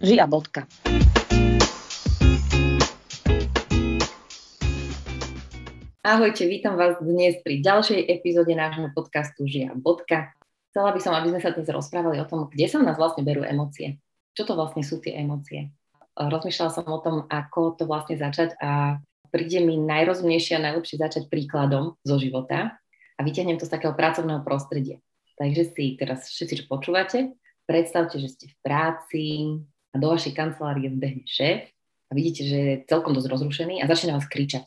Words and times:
Žia 0.00 0.24
bodka. 0.24 0.64
Ahojte, 6.00 6.48
vítam 6.48 6.80
vás 6.80 6.96
dnes 7.04 7.36
pri 7.44 7.60
ďalšej 7.60 8.08
epizóde 8.08 8.56
nášho 8.56 8.88
podcastu 8.96 9.44
Žia 9.44 9.76
bodka. 9.76 10.32
Chcela 10.72 10.96
by 10.96 11.00
som, 11.04 11.12
aby 11.12 11.36
sme 11.36 11.40
sa 11.44 11.52
dnes 11.52 11.68
rozprávali 11.68 12.16
o 12.16 12.24
tom, 12.24 12.48
kde 12.48 12.64
sa 12.64 12.80
nás 12.80 12.96
vlastne 12.96 13.28
berú 13.28 13.44
emócie. 13.44 14.00
Čo 14.32 14.48
to 14.48 14.52
vlastne 14.56 14.80
sú 14.80 15.04
tie 15.04 15.20
emócie? 15.20 15.68
Rozmýšľala 16.16 16.72
som 16.72 16.88
o 16.88 16.96
tom, 17.04 17.28
ako 17.28 17.76
to 17.76 17.84
vlastne 17.84 18.16
začať 18.16 18.56
a 18.56 19.04
príde 19.28 19.60
mi 19.60 19.76
najrozumnejšie 19.76 20.56
a 20.56 20.64
najlepšie 20.64 20.96
začať 20.96 21.28
príkladom 21.28 22.00
zo 22.00 22.16
života 22.16 22.80
a 23.14 23.20
vyťahnem 23.20 23.60
to 23.60 23.68
z 23.68 23.76
takého 23.76 23.92
pracovného 23.92 24.40
prostredia. 24.48 24.96
Takže 25.36 25.76
si 25.76 26.00
teraz 26.00 26.24
všetci, 26.24 26.64
čo 26.64 26.72
počúvate, 26.72 27.36
predstavte, 27.68 28.16
že 28.16 28.32
ste 28.32 28.44
v 28.48 28.56
práci 28.64 29.24
a 29.90 29.96
do 29.98 30.06
vašej 30.10 30.32
kancelárie 30.34 30.90
vbehne 30.90 31.26
šéf 31.26 31.66
a 32.10 32.12
vidíte, 32.14 32.42
že 32.46 32.58
je 32.58 32.74
celkom 32.86 33.14
dosť 33.14 33.28
rozrušený 33.30 33.82
a 33.82 33.90
začne 33.90 34.14
vás 34.14 34.26
kričať. 34.26 34.66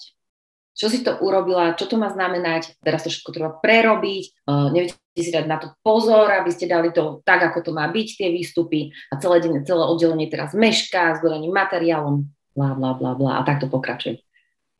Čo 0.73 0.89
si 0.89 1.05
to 1.05 1.21
urobila, 1.21 1.77
čo 1.77 1.85
to 1.85 2.01
má 2.01 2.09
znamenať, 2.09 2.81
teraz 2.81 3.05
to 3.05 3.13
všetko 3.13 3.29
treba 3.29 3.49
prerobiť, 3.53 4.49
uh, 4.49 4.73
neviete 4.73 4.97
si 5.13 5.29
dať 5.29 5.45
na 5.45 5.61
to 5.61 5.69
pozor, 5.85 6.25
aby 6.33 6.49
ste 6.49 6.65
dali 6.65 6.89
to 6.89 7.21
tak, 7.21 7.45
ako 7.45 7.61
to 7.61 7.71
má 7.77 7.85
byť, 7.85 8.07
tie 8.17 8.29
výstupy 8.33 8.89
a 9.13 9.21
celé, 9.21 9.45
deň, 9.45 9.69
celé 9.69 9.83
oddelenie 9.85 10.25
teraz 10.33 10.57
mešká 10.57 11.13
s 11.13 11.21
dodaním 11.21 11.53
materiálom, 11.53 12.25
bla, 12.57 12.73
bla, 12.73 12.97
bla, 12.97 13.13
bla 13.13 13.31
a 13.37 13.45
takto 13.45 13.69
pokračuje. 13.69 14.25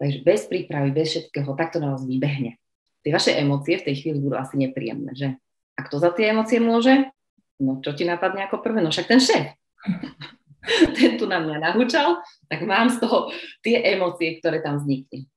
Takže 0.02 0.20
bez 0.26 0.50
prípravy, 0.50 0.90
bez 0.90 1.14
všetkého, 1.14 1.54
takto 1.54 1.78
na 1.78 1.94
vás 1.94 2.02
vybehne. 2.10 2.58
Tie 3.06 3.14
vaše 3.14 3.38
emócie 3.38 3.78
v 3.78 3.86
tej 3.86 3.96
chvíli 4.02 4.18
budú 4.18 4.40
asi 4.42 4.58
nepríjemné, 4.58 5.14
že? 5.14 5.38
A 5.78 5.86
kto 5.86 6.02
za 6.02 6.10
tie 6.10 6.34
emócie 6.34 6.58
môže? 6.58 7.14
No 7.62 7.78
čo 7.86 7.94
ti 7.94 8.02
napadne 8.02 8.50
ako 8.50 8.66
prvé? 8.66 8.82
No 8.82 8.90
však 8.90 9.06
ten 9.06 9.22
šéf. 9.22 9.54
ten 10.96 11.20
tu 11.20 11.28
na 11.28 11.44
mňa 11.44 11.60
nahúčal, 11.60 12.24
tak 12.48 12.64
mám 12.64 12.88
z 12.88 13.04
toho 13.04 13.32
tie 13.60 13.84
emócie, 13.84 14.40
ktoré 14.40 14.64
tam 14.64 14.80
vznikli. 14.80 15.28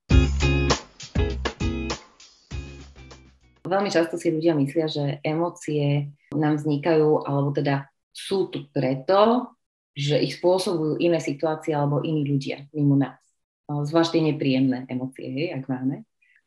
Veľmi 3.67 3.91
často 3.91 4.15
si 4.15 4.31
ľudia 4.31 4.55
myslia, 4.55 4.87
že 4.87 5.19
emócie 5.27 6.15
nám 6.31 6.63
vznikajú, 6.63 7.27
alebo 7.27 7.51
teda 7.51 7.91
sú 8.15 8.47
tu 8.47 8.71
preto, 8.71 9.51
že 9.97 10.23
ich 10.23 10.39
spôsobujú 10.39 11.03
iné 11.03 11.19
situácie 11.19 11.75
alebo 11.75 12.05
iní 12.05 12.23
ľudia 12.23 12.71
mimo 12.71 12.95
nás. 12.95 13.19
Zvlášť 13.67 14.15
tie 14.15 14.23
nepríjemné 14.31 14.87
emócie, 14.87 15.27
hej, 15.27 15.49
ak 15.59 15.67
máme. 15.67 16.07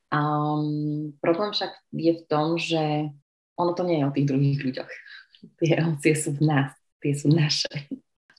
Um, 0.09 1.11
problém 1.19 1.51
však 1.51 1.75
je 1.91 2.11
v 2.15 2.23
tom, 2.31 2.55
že 2.55 3.11
ono 3.59 3.75
to 3.75 3.83
nie 3.83 3.99
je 3.99 4.07
o 4.07 4.15
tých 4.15 4.27
druhých 4.31 4.59
ľuďoch. 4.63 4.91
Tie 5.59 5.71
emócie 5.75 6.15
sú 6.15 6.39
v 6.39 6.47
nás, 6.47 6.71
tie 6.99 7.13
sú 7.15 7.31
naše. 7.31 7.67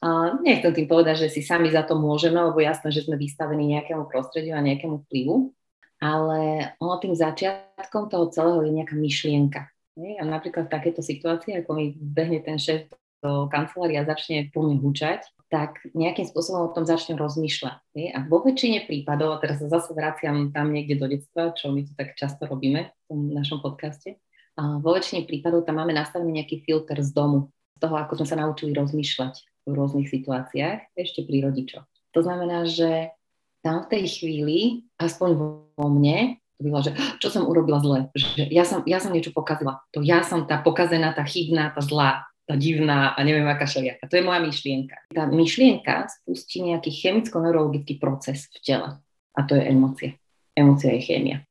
A 0.00 0.40
nechcem 0.40 0.72
tým 0.72 0.88
povedať, 0.88 1.28
že 1.28 1.32
si 1.32 1.40
sami 1.44 1.68
za 1.68 1.84
to 1.84 1.96
môžeme, 2.00 2.40
lebo 2.40 2.56
jasné, 2.56 2.88
že 2.88 3.04
sme 3.04 3.20
vystavení 3.20 3.76
nejakému 3.76 4.08
prostrediu 4.08 4.56
a 4.56 4.64
nejakému 4.64 5.04
vplyvu, 5.04 5.52
ale 6.00 6.72
ono 6.80 6.96
tým 6.96 7.12
začiatkom 7.12 8.08
toho 8.08 8.32
celého 8.32 8.64
je 8.64 8.72
nejaká 8.80 8.96
myšlienka. 8.96 9.68
A 10.00 10.22
napríklad 10.24 10.72
v 10.72 10.72
takejto 10.72 11.04
situácii, 11.04 11.60
ako 11.60 11.70
mi 11.76 11.92
behne 11.92 12.40
ten 12.40 12.56
šéf 12.56 12.88
do 13.20 13.52
kancelária 13.52 14.00
a 14.00 14.08
začne 14.08 14.48
po 14.48 14.64
mne 14.64 14.80
hučať, 14.80 15.28
tak 15.52 15.84
nejakým 15.92 16.24
spôsobom 16.24 16.70
o 16.70 16.72
tom 16.72 16.88
začnem 16.88 17.20
rozmýšľať. 17.20 17.84
A 18.16 18.18
vo 18.24 18.40
väčšine 18.40 18.88
prípadov, 18.88 19.36
a 19.36 19.40
teraz 19.44 19.60
sa 19.60 19.68
zase 19.68 19.92
vraciam 19.92 20.48
tam 20.56 20.72
niekde 20.72 20.96
do 20.96 21.12
detstva, 21.12 21.52
čo 21.52 21.68
my 21.68 21.84
tu 21.84 21.92
tak 21.92 22.16
často 22.16 22.48
robíme 22.48 22.88
v 22.88 23.04
tom 23.12 23.28
našom 23.36 23.60
podcaste, 23.60 24.16
a 24.56 24.80
vo 24.80 24.96
väčšine 24.96 25.28
prípadov 25.28 25.68
tam 25.68 25.84
máme 25.84 25.92
nastavený 25.92 26.40
nejaký 26.40 26.64
filter 26.64 26.96
z 27.04 27.12
domu, 27.12 27.52
toho, 27.80 27.96
ako 27.96 28.20
sme 28.20 28.26
sa 28.28 28.36
naučili 28.38 28.76
rozmýšľať 28.76 29.34
v 29.66 29.72
rôznych 29.72 30.08
situáciách, 30.12 30.94
ešte 30.94 31.24
pri 31.24 31.48
rodičoch. 31.48 31.84
To 32.14 32.20
znamená, 32.20 32.68
že 32.68 33.14
tam 33.60 33.84
v 33.84 33.90
tej 33.92 34.04
chvíli, 34.08 34.58
aspoň 34.96 35.30
vo 35.76 35.88
mne, 35.88 36.40
to 36.56 36.60
bylo, 36.68 36.80
že 36.84 36.92
čo 37.20 37.32
som 37.32 37.48
urobila 37.48 37.80
zle, 37.80 38.12
že 38.12 38.44
ja 38.52 38.68
som, 38.68 38.84
ja 38.84 39.00
som 39.00 39.12
niečo 39.12 39.32
pokazila. 39.32 39.80
To 39.96 40.04
ja 40.04 40.20
som 40.20 40.44
tá 40.44 40.60
pokazená, 40.60 41.16
tá 41.16 41.24
chybná, 41.24 41.72
tá 41.72 41.80
zlá, 41.80 42.28
tá 42.44 42.58
divná 42.58 43.16
a 43.16 43.20
neviem 43.24 43.48
aká 43.48 43.64
šeliaka. 43.64 44.10
To 44.10 44.18
je 44.18 44.26
moja 44.26 44.42
myšlienka. 44.44 44.96
Tá 45.14 45.24
myšlienka 45.24 46.10
spustí 46.20 46.60
nejaký 46.66 46.90
chemicko-neurologický 46.92 47.96
proces 47.96 48.50
v 48.52 48.58
tele 48.60 48.90
a 49.32 49.40
to 49.46 49.56
je 49.56 49.62
emócie. 49.70 50.10
Emócia 50.52 50.92
je 50.92 51.00
chémia. 51.00 51.46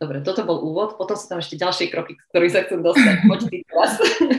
Dobre, 0.00 0.24
toto 0.24 0.48
bol 0.48 0.64
úvod, 0.64 0.96
potom 0.96 1.12
sú 1.12 1.28
tam 1.28 1.44
ešte 1.44 1.60
ďalšie 1.60 1.92
kroky, 1.92 2.16
z 2.16 2.24
ktorých 2.32 2.52
sa 2.56 2.64
chcem 2.64 2.80
dostať. 2.80 3.14
Poď 3.28 3.40
ty 3.52 3.56
teraz. 3.68 3.92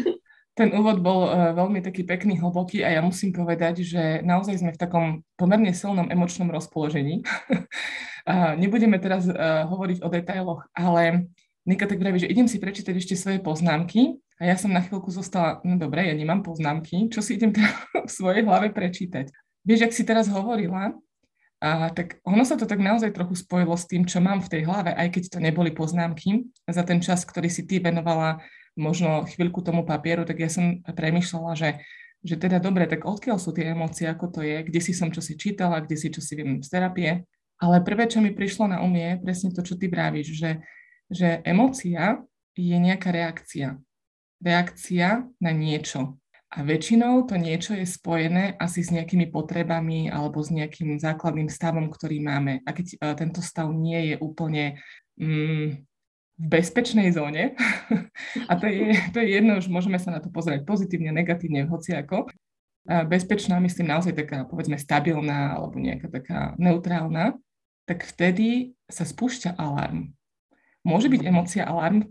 Ten 0.59 0.73
úvod 0.75 0.99
bol 0.99 1.29
uh, 1.29 1.53
veľmi 1.53 1.79
taký 1.85 2.03
pekný, 2.03 2.41
hlboký 2.41 2.83
a 2.83 2.91
ja 2.91 3.01
musím 3.05 3.31
povedať, 3.31 3.87
že 3.87 4.19
naozaj 4.25 4.59
sme 4.59 4.75
v 4.75 4.81
takom 4.81 5.05
pomerne 5.39 5.71
silnom 5.71 6.09
emočnom 6.11 6.49
rozpoložení. 6.49 7.23
uh, 7.53 8.57
nebudeme 8.57 8.97
teraz 8.97 9.29
uh, 9.29 9.63
hovoriť 9.69 10.01
o 10.01 10.09
detailoch, 10.11 10.65
ale 10.73 11.31
Nika 11.63 11.85
tak 11.85 12.01
vraví, 12.01 12.19
že 12.19 12.27
idem 12.27 12.49
si 12.49 12.57
prečítať 12.57 12.97
ešte 12.97 13.15
svoje 13.15 13.37
poznámky 13.37 14.17
a 14.41 14.49
ja 14.49 14.57
som 14.57 14.73
na 14.73 14.81
chvíľku 14.81 15.13
zostala, 15.13 15.61
no 15.61 15.77
dobre, 15.77 16.09
ja 16.09 16.17
nemám 16.17 16.41
poznámky, 16.41 17.07
čo 17.13 17.21
si 17.21 17.37
idem 17.37 17.53
teda 17.53 17.69
v 18.03 18.11
svojej 18.11 18.41
hlave 18.41 18.73
prečítať. 18.73 19.29
Vieš, 19.61 19.87
ak 19.87 19.93
si 19.93 20.03
teraz 20.03 20.25
hovorila, 20.25 20.97
a 21.61 21.93
tak 21.93 22.17
ono 22.25 22.41
sa 22.41 22.57
to 22.57 22.65
tak 22.65 22.81
naozaj 22.81 23.13
trochu 23.13 23.37
spojilo 23.37 23.77
s 23.77 23.85
tým, 23.85 24.09
čo 24.09 24.17
mám 24.17 24.41
v 24.41 24.49
tej 24.49 24.61
hlave, 24.65 24.97
aj 24.97 25.13
keď 25.13 25.23
to 25.29 25.37
neboli 25.37 25.69
poznámky. 25.69 26.49
Za 26.65 26.81
ten 26.81 26.97
čas, 27.05 27.21
ktorý 27.21 27.53
si 27.53 27.69
ty 27.69 27.77
venovala 27.77 28.41
možno 28.73 29.29
chvíľku 29.29 29.61
tomu 29.61 29.85
papieru, 29.85 30.25
tak 30.25 30.41
ja 30.41 30.49
som 30.49 30.81
premyšľala, 30.81 31.53
že, 31.53 31.69
že 32.25 32.41
teda 32.41 32.57
dobre, 32.57 32.89
tak 32.89 33.05
odkiaľ 33.05 33.37
sú 33.37 33.53
tie 33.53 33.77
emócie, 33.77 34.09
ako 34.09 34.33
to 34.33 34.41
je, 34.41 34.57
kde 34.65 34.81
si 34.81 34.97
som 34.97 35.13
čo 35.13 35.21
si 35.21 35.37
čítala, 35.37 35.85
kde 35.85 36.01
si 36.01 36.09
čo 36.09 36.17
si 36.17 36.33
viem 36.33 36.65
z 36.65 36.69
terapie. 36.73 37.29
Ale 37.61 37.85
prvé, 37.85 38.09
čo 38.09 38.25
mi 38.25 38.33
prišlo 38.33 38.65
na 38.65 38.81
umie, 38.81 39.21
presne 39.21 39.53
to, 39.53 39.61
čo 39.61 39.77
ty 39.77 39.85
vravíš, 39.85 40.33
že, 40.33 40.65
že 41.13 41.45
emócia 41.45 42.25
je 42.57 42.73
nejaká 42.73 43.13
reakcia. 43.13 43.77
Reakcia 44.41 45.29
na 45.37 45.51
niečo. 45.53 46.17
A 46.51 46.67
väčšinou 46.67 47.23
to 47.31 47.39
niečo 47.39 47.71
je 47.71 47.87
spojené 47.87 48.59
asi 48.59 48.83
s 48.83 48.91
nejakými 48.91 49.31
potrebami 49.31 50.11
alebo 50.11 50.43
s 50.43 50.51
nejakým 50.51 50.99
základným 50.99 51.47
stavom, 51.47 51.87
ktorý 51.87 52.19
máme. 52.19 52.59
A 52.67 52.75
keď 52.75 52.87
uh, 52.99 53.15
tento 53.15 53.39
stav 53.39 53.71
nie 53.71 54.11
je 54.11 54.15
úplne 54.19 54.83
mm, 55.15 55.79
v 56.41 56.45
bezpečnej 56.45 57.15
zóne, 57.15 57.55
a 58.51 58.53
to 58.59 58.67
je, 58.67 58.91
to 59.15 59.23
je 59.23 59.27
jedno, 59.39 59.63
už 59.63 59.71
môžeme 59.71 59.95
sa 59.95 60.11
na 60.11 60.19
to 60.19 60.27
pozrieť 60.27 60.67
pozitívne, 60.67 61.15
negatívne, 61.15 61.63
hociako, 61.71 62.27
bezpečná, 62.85 63.61
myslím 63.61 63.93
naozaj 63.93 64.17
taká, 64.17 64.43
povedzme, 64.49 64.77
stabilná 64.77 65.53
alebo 65.53 65.77
nejaká 65.77 66.07
taká 66.09 66.39
neutrálna, 66.57 67.37
tak 67.85 68.05
vtedy 68.05 68.73
sa 68.89 69.05
spúšťa 69.05 69.57
alarm. 69.57 70.13
Môže 70.81 71.13
byť 71.13 71.21
emocia 71.21 71.63
alarm? 71.69 72.09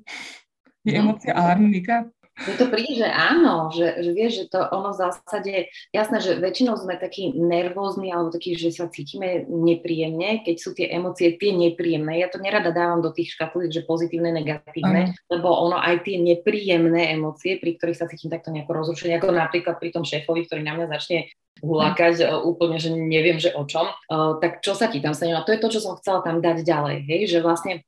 Je 0.86 0.94
no. 0.94 1.10
emocia 1.10 1.34
alarmnika? 1.34 2.06
Mne 2.40 2.54
to 2.56 2.66
príde, 2.72 3.04
že 3.04 3.08
áno, 3.08 3.68
že, 3.68 4.00
že 4.00 4.10
vieš, 4.16 4.32
že 4.32 4.44
to 4.48 4.60
ono 4.72 4.96
v 4.96 5.00
zásade, 5.00 5.54
jasné, 5.92 6.16
že 6.24 6.40
väčšinou 6.40 6.80
sme 6.80 6.96
takí 6.96 7.36
nervózni 7.36 8.08
alebo 8.08 8.32
takí, 8.32 8.56
že 8.56 8.72
sa 8.72 8.88
cítime 8.88 9.44
nepríjemne, 9.44 10.40
keď 10.40 10.56
sú 10.56 10.72
tie 10.72 10.88
emócie 10.88 11.36
tie 11.36 11.52
nepríjemné. 11.52 12.16
Ja 12.16 12.32
to 12.32 12.40
nerada 12.40 12.72
dávam 12.72 13.04
do 13.04 13.12
tých 13.12 13.36
škatulík, 13.36 13.72
že 13.72 13.84
pozitívne, 13.84 14.32
negatívne, 14.32 15.12
mm. 15.12 15.36
lebo 15.36 15.52
ono 15.52 15.76
aj 15.76 16.08
tie 16.08 16.16
nepríjemné 16.16 17.12
emócie, 17.12 17.60
pri 17.60 17.76
ktorých 17.76 17.98
sa 18.00 18.08
cítim 18.08 18.32
takto 18.32 18.48
nejako 18.48 18.72
rozrušenie, 18.72 19.20
ako 19.20 19.36
napríklad 19.36 19.76
pri 19.76 19.92
tom 19.92 20.08
šéfovi, 20.08 20.48
ktorý 20.48 20.64
na 20.64 20.80
mňa 20.80 20.86
začne 20.96 21.28
hulákať 21.60 22.24
mm. 22.24 22.40
úplne, 22.48 22.80
že 22.80 22.88
neviem, 22.88 23.36
že 23.36 23.52
o 23.52 23.68
čom, 23.68 23.84
uh, 23.84 24.40
tak 24.40 24.64
čo 24.64 24.72
sa 24.72 24.88
ti 24.88 25.04
tam 25.04 25.12
stane? 25.12 25.36
A 25.36 25.44
to 25.44 25.52
je 25.52 25.60
to, 25.60 25.68
čo 25.68 25.80
som 25.84 26.00
chcela 26.00 26.24
tam 26.24 26.40
dať 26.40 26.64
ďalej, 26.64 27.04
hej, 27.04 27.20
že 27.28 27.44
vlastne 27.44 27.84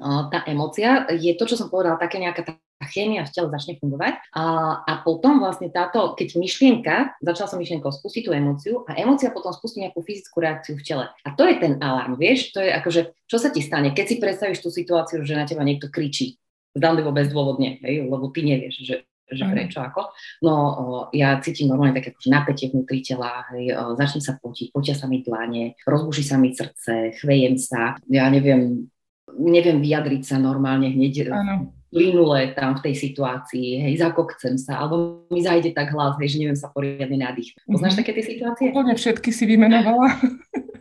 tá 0.00 0.44
emocia 0.44 1.08
je 1.12 1.32
to, 1.34 1.44
čo 1.48 1.56
som 1.56 1.72
povedala, 1.72 1.96
také 1.96 2.20
nejaká 2.20 2.44
tá 2.44 2.54
chémia 2.84 3.24
v 3.24 3.32
tele 3.32 3.48
začne 3.48 3.80
fungovať. 3.80 4.20
A, 4.36 4.44
a 4.84 4.92
potom 5.00 5.40
vlastne 5.40 5.72
táto, 5.72 6.12
keď 6.12 6.36
myšlienka, 6.36 7.16
začala 7.24 7.48
som 7.48 7.58
myšlienkou 7.60 7.88
spustiť 7.88 8.28
tú 8.28 8.32
emóciu 8.36 8.84
a 8.84 8.92
emócia 9.00 9.32
potom 9.32 9.56
spustí 9.56 9.80
nejakú 9.80 10.04
fyzickú 10.04 10.36
reakciu 10.44 10.76
v 10.76 10.84
tele. 10.84 11.06
A 11.24 11.28
to 11.32 11.48
je 11.48 11.56
ten 11.56 11.80
alarm, 11.80 12.20
vieš, 12.20 12.52
to 12.52 12.60
je 12.60 12.68
akože, 12.68 13.16
čo 13.24 13.36
sa 13.40 13.48
ti 13.48 13.64
stane, 13.64 13.96
keď 13.96 14.04
si 14.04 14.16
predstavíš 14.20 14.60
tú 14.60 14.68
situáciu, 14.68 15.24
že 15.24 15.32
na 15.32 15.48
teba 15.48 15.64
niekto 15.64 15.88
kričí, 15.88 16.36
zdanlivo 16.76 17.08
bezdôvodne, 17.16 17.80
hej, 17.80 18.04
lebo 18.04 18.28
ty 18.28 18.44
nevieš, 18.44 18.84
že 18.84 18.96
že 19.26 19.42
prečo 19.42 19.82
ako. 19.82 20.14
No 20.46 20.54
ja 21.10 21.34
cítim 21.42 21.66
normálne 21.66 21.98
také 21.98 22.14
akože 22.14 22.30
napätie 22.30 22.70
vnútri 22.70 23.02
tela, 23.02 23.42
hej, 23.50 23.74
o, 23.74 23.98
začne 23.98 24.22
sa 24.22 24.38
potiť, 24.38 24.70
potia 24.70 24.94
sa 24.94 25.10
mi 25.10 25.18
dlane, 25.18 25.74
rozbuší 25.82 26.22
sa 26.22 26.38
mi 26.38 26.54
srdce, 26.54 27.18
chvejem 27.18 27.58
sa, 27.58 27.98
ja 28.06 28.30
neviem, 28.30 28.86
neviem 29.36 29.78
vyjadriť 29.80 30.22
sa 30.24 30.36
normálne 30.40 30.88
hneď 30.92 31.30
ano. 31.30 31.72
plynule 31.92 32.56
tam 32.56 32.76
v 32.80 32.90
tej 32.90 32.94
situácii, 32.96 33.84
hej, 33.84 33.94
zakokcem 34.00 34.56
sa, 34.56 34.80
alebo 34.80 35.28
mi 35.28 35.44
zajde 35.44 35.76
tak 35.76 35.92
hlas, 35.92 36.16
hej, 36.20 36.36
že 36.36 36.40
neviem 36.40 36.58
sa 36.58 36.72
poriadne 36.72 37.20
nadýchnuť. 37.20 37.64
Poznáš 37.68 37.94
mm-hmm. 37.94 38.00
také 38.00 38.12
tie 38.16 38.24
situácie? 38.24 38.66
Úplne 38.72 38.94
všetky 38.96 39.30
si 39.30 39.44
vymenovala. 39.44 40.08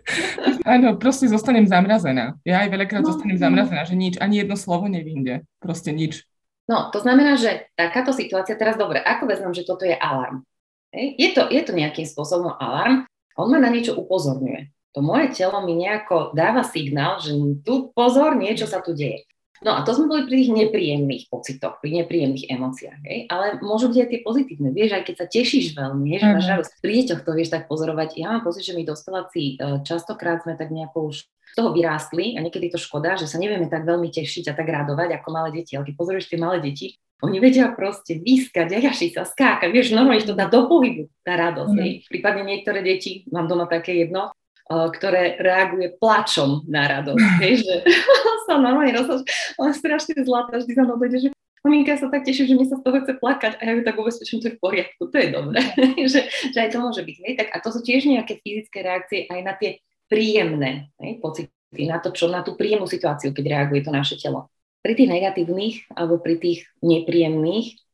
Áno, 0.75 0.97
proste 0.97 1.25
zostanem 1.25 1.65
zamrazená. 1.65 2.37
Ja 2.45 2.65
aj 2.65 2.69
veľakrát 2.73 3.03
no, 3.05 3.09
zostanem 3.13 3.37
no. 3.37 3.41
zamrazená, 3.41 3.81
že 3.85 3.95
nič, 3.97 4.15
ani 4.21 4.41
jedno 4.41 4.57
slovo 4.57 4.85
nevinde. 4.85 5.45
Proste 5.57 5.93
nič. 5.93 6.25
No, 6.65 6.89
to 6.89 6.97
znamená, 6.97 7.37
že 7.37 7.69
takáto 7.77 8.09
situácia, 8.09 8.57
teraz 8.57 8.73
dobre, 8.73 8.97
ako 8.97 9.29
vezmem, 9.29 9.53
že 9.53 9.65
toto 9.65 9.85
je 9.85 9.93
alarm? 9.93 10.41
Hej? 10.89 11.05
Je, 11.17 11.29
to, 11.37 11.41
je 11.53 11.61
to 11.61 11.77
nejakým 11.77 12.05
spôsobom 12.09 12.57
alarm, 12.57 13.05
on 13.37 13.47
ma 13.51 13.61
na 13.61 13.69
niečo 13.69 13.93
upozorňuje. 13.93 14.75
To 14.95 15.03
moje 15.03 15.36
telo 15.36 15.59
mi 15.68 15.75
nejako 15.75 16.31
dáva 16.31 16.63
signál, 16.63 17.19
že 17.19 17.36
tu 17.68 17.92
pozor, 17.92 18.39
niečo 18.39 18.63
sa 18.63 18.80
tu 18.80 18.95
deje. 18.95 19.27
No 19.63 19.71
a 19.75 19.88
to 19.88 19.95
sme 19.95 20.12
boli 20.12 20.27
pri 20.27 20.36
tých 20.44 20.51
nepríjemných 20.51 21.24
pocitoch, 21.31 21.80
pri 21.80 22.03
nepríjemných 22.03 22.51
emóciách, 22.51 23.00
hej? 23.07 23.19
ale 23.31 23.57
môžu 23.63 23.88
byť 23.88 24.00
aj 24.03 24.09
tie 24.12 24.21
pozitívne. 24.21 24.69
Vieš, 24.75 24.92
aj 25.00 25.03
keď 25.07 25.15
sa 25.15 25.27
tešíš 25.31 25.65
veľmi, 25.80 26.12
že 26.19 26.47
radosť, 26.47 26.71
pri 26.83 26.92
deťoch 27.01 27.21
to 27.24 27.31
vieš 27.31 27.50
tak 27.56 27.71
pozorovať. 27.71 28.19
Ja 28.19 28.36
mám 28.36 28.44
pocit, 28.44 28.68
že 28.68 28.75
my 28.75 28.83
dospeláci 28.83 29.56
e, 29.56 29.80
častokrát 29.88 30.44
sme 30.44 30.59
tak 30.59 30.75
nejako 30.75 31.07
už 31.12 31.24
z 31.24 31.53
toho 31.56 31.71
vyrástli 31.71 32.36
a 32.36 32.44
niekedy 32.44 32.68
to 32.68 32.80
škoda, 32.80 33.15
že 33.15 33.31
sa 33.31 33.39
nevieme 33.39 33.71
tak 33.71 33.88
veľmi 33.88 34.12
tešiť 34.12 34.51
a 34.51 34.53
tak 34.53 34.68
radovať 34.68 35.24
ako 35.24 35.27
malé 35.31 35.50
deti. 35.63 35.80
Ale 35.80 35.88
keď 35.88 35.95
pozrieš 35.95 36.27
tie 36.27 36.39
malé 36.39 36.59
deti, 36.59 37.00
oni 37.24 37.39
vedia 37.39 37.71
proste 37.71 38.19
vyskať, 38.19 38.75
jajašiť 38.75 39.12
sa, 39.15 39.24
skákať, 39.24 39.71
vieš, 39.71 39.95
normálne 39.95 40.19
ich 40.19 40.27
to 40.27 40.36
dá 40.36 40.51
do 40.51 40.68
pohybu, 40.68 41.07
tá 41.24 41.39
radosť. 41.39 41.74
Mm. 41.74 42.03
Prípadne 42.12 42.44
niektoré 42.44 42.83
deti, 42.83 43.24
mám 43.31 43.48
doma 43.48 43.71
také 43.71 44.03
jedno, 44.03 44.36
ktoré 44.65 45.38
reaguje 45.38 45.94
plačom 46.01 46.65
na 46.65 46.89
radosť. 46.89 47.25
Hej, 47.44 47.53
že 47.62 47.73
sa 48.50 48.57
normálne 48.57 48.97
rozhodne, 48.97 49.29
je 49.29 49.73
strašne 49.77 50.17
zlatá, 50.25 50.57
vždy 50.57 50.73
za 50.73 50.83
mnou 50.83 50.97
že 51.06 51.29
maminka 51.65 51.97
sa 51.97 52.13
tak 52.13 52.21
teší, 52.21 52.45
že 52.45 52.53
mi 52.53 52.65
sa 52.69 52.77
z 52.77 52.85
toho 52.85 53.01
chce 53.01 53.17
plakať 53.17 53.57
a 53.57 53.62
ja 53.65 53.71
ju 53.73 53.81
tak 53.81 53.97
ubezpečím, 53.97 54.38
to 54.38 54.53
je 54.53 54.56
v 54.57 54.62
poriadku, 54.62 55.01
to 55.09 55.17
je 55.17 55.27
dobré, 55.33 55.62
že, 56.13 56.29
že 56.29 56.57
aj 56.62 56.69
to 56.69 56.77
môže 56.77 57.01
byť. 57.01 57.17
Hej. 57.25 57.33
Tak, 57.41 57.47
a 57.53 57.57
to 57.62 57.69
sú 57.73 57.79
tiež 57.81 58.06
nejaké 58.06 58.38
fyzické 58.41 58.85
reakcie 58.85 59.19
aj 59.25 59.41
na 59.41 59.53
tie 59.57 59.81
príjemné 60.06 60.94
hej, 61.01 61.17
pocity, 61.17 61.50
na, 61.89 61.97
to, 61.97 62.13
čo, 62.13 62.29
na 62.29 62.45
tú 62.45 62.53
príjemnú 62.53 62.85
situáciu, 62.85 63.33
keď 63.33 63.45
reaguje 63.50 63.81
to 63.81 63.89
naše 63.89 64.21
telo. 64.21 64.53
Pri 64.85 64.94
tých 64.94 65.09
negatívnych 65.09 65.89
alebo 65.97 66.21
pri 66.21 66.38
tých 66.38 66.69
nepríjemných 66.85 67.84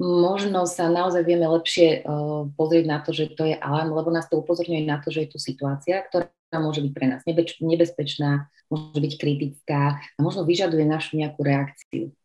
možno 0.00 0.64
sa 0.64 0.88
naozaj 0.88 1.28
vieme 1.28 1.44
lepšie 1.44 2.02
uh, 2.02 2.48
pozrieť 2.56 2.84
na 2.88 2.98
to, 3.04 3.12
že 3.12 3.36
to 3.36 3.44
je 3.44 3.54
alarm, 3.60 3.92
lebo 3.92 4.08
nás 4.08 4.24
to 4.32 4.40
upozorňuje 4.40 4.88
na 4.88 4.96
to, 5.04 5.12
že 5.12 5.28
je 5.28 5.36
tu 5.36 5.38
situácia, 5.38 6.00
ktorá 6.08 6.32
môže 6.56 6.80
byť 6.80 6.92
pre 6.96 7.06
nás 7.06 7.22
nebezpečná, 7.60 8.48
môže 8.72 8.96
byť 8.96 9.12
kritická 9.20 10.00
a 10.00 10.18
možno 10.18 10.48
vyžaduje 10.48 10.88
našu 10.88 11.20
nejakú 11.20 11.44
reakciu. 11.44 12.16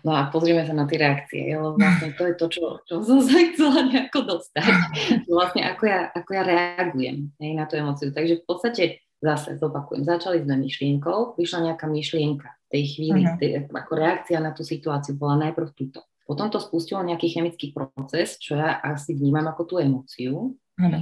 No 0.00 0.16
a 0.16 0.32
pozrieme 0.32 0.64
sa 0.64 0.72
na 0.72 0.88
tie 0.88 0.96
reakcie, 0.96 1.52
lebo 1.52 1.76
vlastne 1.76 2.16
to 2.16 2.24
je 2.24 2.34
to, 2.34 2.46
čo, 2.48 2.64
čo 2.88 2.94
som 3.04 3.20
sa 3.20 3.36
chcela 3.52 3.84
nejako 3.84 4.20
dostať. 4.24 4.64
Vlastne 5.28 5.68
ako 5.68 5.82
ja, 5.84 6.08
ako 6.16 6.30
ja 6.32 6.42
reagujem 6.42 7.28
hej, 7.36 7.52
na 7.52 7.68
tú 7.68 7.76
emociu. 7.76 8.08
Takže 8.08 8.40
v 8.40 8.44
podstate 8.48 8.84
zase 9.20 9.60
zopakujem, 9.60 10.08
začali 10.08 10.40
sme 10.40 10.56
myšlienkou, 10.64 11.36
vyšla 11.36 11.68
nejaká 11.68 11.84
myšlienka 11.84 12.48
v 12.48 12.68
tej 12.72 12.82
chvíli, 12.96 13.28
uh-huh. 13.28 13.36
tej, 13.36 13.50
ako 13.68 13.92
reakcia 13.92 14.40
na 14.40 14.56
tú 14.56 14.64
situáciu 14.64 15.20
bola 15.20 15.36
najprv 15.48 15.68
túto. 15.76 16.00
Potom 16.30 16.46
to 16.46 16.62
spustilo 16.62 17.02
nejaký 17.02 17.26
chemický 17.26 17.74
proces, 17.74 18.38
čo 18.38 18.54
ja 18.54 18.78
asi 18.78 19.18
vnímam 19.18 19.50
ako 19.50 19.66
tú 19.66 19.74
emóciu. 19.82 20.54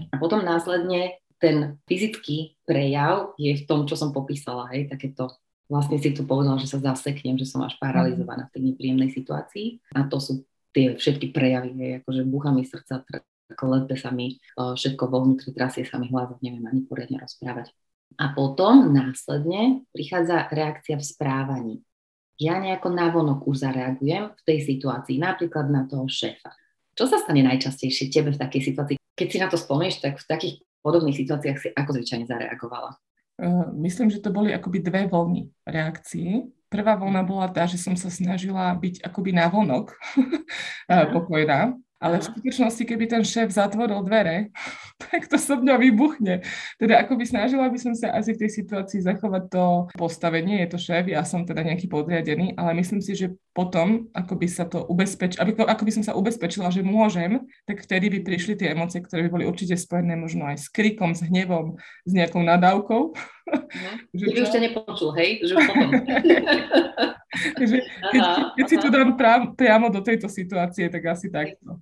A 0.08 0.16
potom 0.16 0.40
následne 0.40 1.20
ten 1.36 1.76
fyzický 1.84 2.56
prejav 2.64 3.36
je 3.36 3.52
v 3.52 3.66
tom, 3.68 3.84
čo 3.84 3.92
som 3.92 4.08
popísala, 4.10 4.72
hej, 4.72 4.88
takéto 4.88 5.28
vlastne 5.68 6.00
si 6.00 6.16
tu 6.16 6.24
povedala, 6.24 6.56
že 6.56 6.72
sa 6.72 6.80
zaseknem, 6.80 7.36
že 7.36 7.44
som 7.44 7.60
až 7.60 7.76
paralizovaná 7.76 8.48
v 8.48 8.52
tej 8.56 8.62
nepríjemnej 8.72 9.12
situácii. 9.12 9.84
A 9.92 10.08
to 10.08 10.16
sú 10.16 10.48
tie 10.72 10.96
všetky 10.96 11.28
prejavy, 11.28 11.76
hej, 11.76 11.90
akože 12.00 12.24
búcha 12.24 12.48
mi 12.50 12.64
srdca, 12.64 13.04
lepe 13.52 13.94
sa 14.00 14.08
mi, 14.08 14.40
všetko 14.56 15.02
vo 15.12 15.28
vnútri 15.28 15.52
trasie 15.52 15.84
sa 15.84 16.00
mi 16.00 16.08
hlava, 16.08 16.40
neviem 16.40 16.64
ani 16.64 16.88
poriadne 16.88 17.20
rozprávať. 17.20 17.68
A 18.16 18.32
potom 18.32 18.90
následne 18.90 19.84
prichádza 19.92 20.48
reakcia 20.50 20.96
v 20.96 21.04
správaní 21.04 21.74
ja 22.38 22.62
nejako 22.62 22.94
navonok 22.94 23.50
už 23.50 23.66
zareagujem 23.66 24.30
v 24.30 24.42
tej 24.46 24.58
situácii, 24.62 25.18
napríklad 25.18 25.66
na 25.68 25.84
toho 25.90 26.06
šéfa. 26.06 26.54
Čo 26.94 27.10
sa 27.10 27.18
stane 27.18 27.42
najčastejšie 27.42 28.10
tebe 28.10 28.30
v 28.34 28.38
takej 28.38 28.62
situácii? 28.72 28.96
Keď 29.18 29.28
si 29.30 29.38
na 29.42 29.50
to 29.50 29.58
spomíš, 29.58 29.98
tak 29.98 30.22
v 30.22 30.26
takých 30.30 30.54
podobných 30.82 31.18
situáciách 31.18 31.58
si 31.58 31.68
ako 31.74 31.90
zvyčajne 31.98 32.26
zareagovala? 32.30 32.94
Uh, 33.38 33.70
myslím, 33.82 34.10
že 34.10 34.22
to 34.22 34.34
boli 34.34 34.50
akoby 34.50 34.82
dve 34.82 35.06
vlny 35.06 35.50
reakcií. 35.66 36.50
Prvá 36.70 36.98
vlna 36.98 37.22
bola 37.22 37.46
tá, 37.50 37.66
že 37.66 37.78
som 37.78 37.94
sa 37.94 38.10
snažila 38.10 38.70
byť 38.74 39.02
akoby 39.06 39.30
navonok 39.34 39.94
pokojná, 41.14 41.74
ale 41.98 42.22
v 42.22 42.28
skutočnosti, 42.30 42.82
keby 42.86 43.10
ten 43.10 43.22
šéf 43.26 43.50
zatvoril 43.50 44.06
dvere, 44.06 44.54
tak 45.02 45.26
to 45.26 45.34
so 45.34 45.58
mňa 45.58 45.74
vybuchne. 45.82 46.46
Teda 46.78 47.02
ako 47.02 47.18
by 47.18 47.24
snažila 47.26 47.66
by 47.66 47.78
som 47.78 47.92
sa 47.94 48.14
asi 48.14 48.34
v 48.34 48.46
tej 48.46 48.50
situácii 48.62 49.02
zachovať 49.02 49.44
to 49.50 49.64
postavenie, 49.98 50.62
je 50.62 50.68
to 50.70 50.78
šéf, 50.78 51.10
ja 51.10 51.26
som 51.26 51.42
teda 51.42 51.66
nejaký 51.66 51.90
podriadený, 51.90 52.54
ale 52.54 52.78
myslím 52.78 53.02
si, 53.02 53.18
že 53.18 53.34
potom, 53.50 54.06
ako 54.14 54.38
by 54.38 54.46
sa 54.46 54.64
to 54.70 54.86
ubezpeč, 54.86 55.34
aby, 55.42 55.58
ako 55.58 55.82
by 55.82 55.92
som 55.92 56.04
sa 56.06 56.14
ubezpečila, 56.14 56.70
že 56.70 56.86
môžem, 56.86 57.42
tak 57.66 57.82
vtedy 57.82 58.06
by 58.14 58.18
prišli 58.22 58.54
tie 58.54 58.70
emócie, 58.70 59.02
ktoré 59.02 59.26
by 59.26 59.30
boli 59.34 59.44
určite 59.50 59.74
spojené 59.74 60.14
možno 60.14 60.46
aj 60.46 60.62
s 60.62 60.66
krikom, 60.70 61.18
s 61.18 61.26
hnevom, 61.26 61.74
s 62.06 62.10
nejakou 62.14 62.46
nadávkou. 62.46 63.02
No, 63.50 63.90
že 64.18 64.24
by 64.30 64.38
už 64.46 64.50
ťa 64.54 64.60
nepočul, 64.62 65.10
hej? 65.18 65.42
Že 65.42 65.54
potom. 65.58 65.90
Takže 67.28 67.76
keď, 67.84 68.22
keď 68.56 68.66
si 68.66 68.76
to 68.80 68.88
dám 68.88 69.12
prám, 69.20 69.52
priamo 69.52 69.92
do 69.92 70.00
tejto 70.00 70.32
situácie, 70.32 70.88
tak 70.88 71.02
asi 71.04 71.28
takto. 71.28 71.76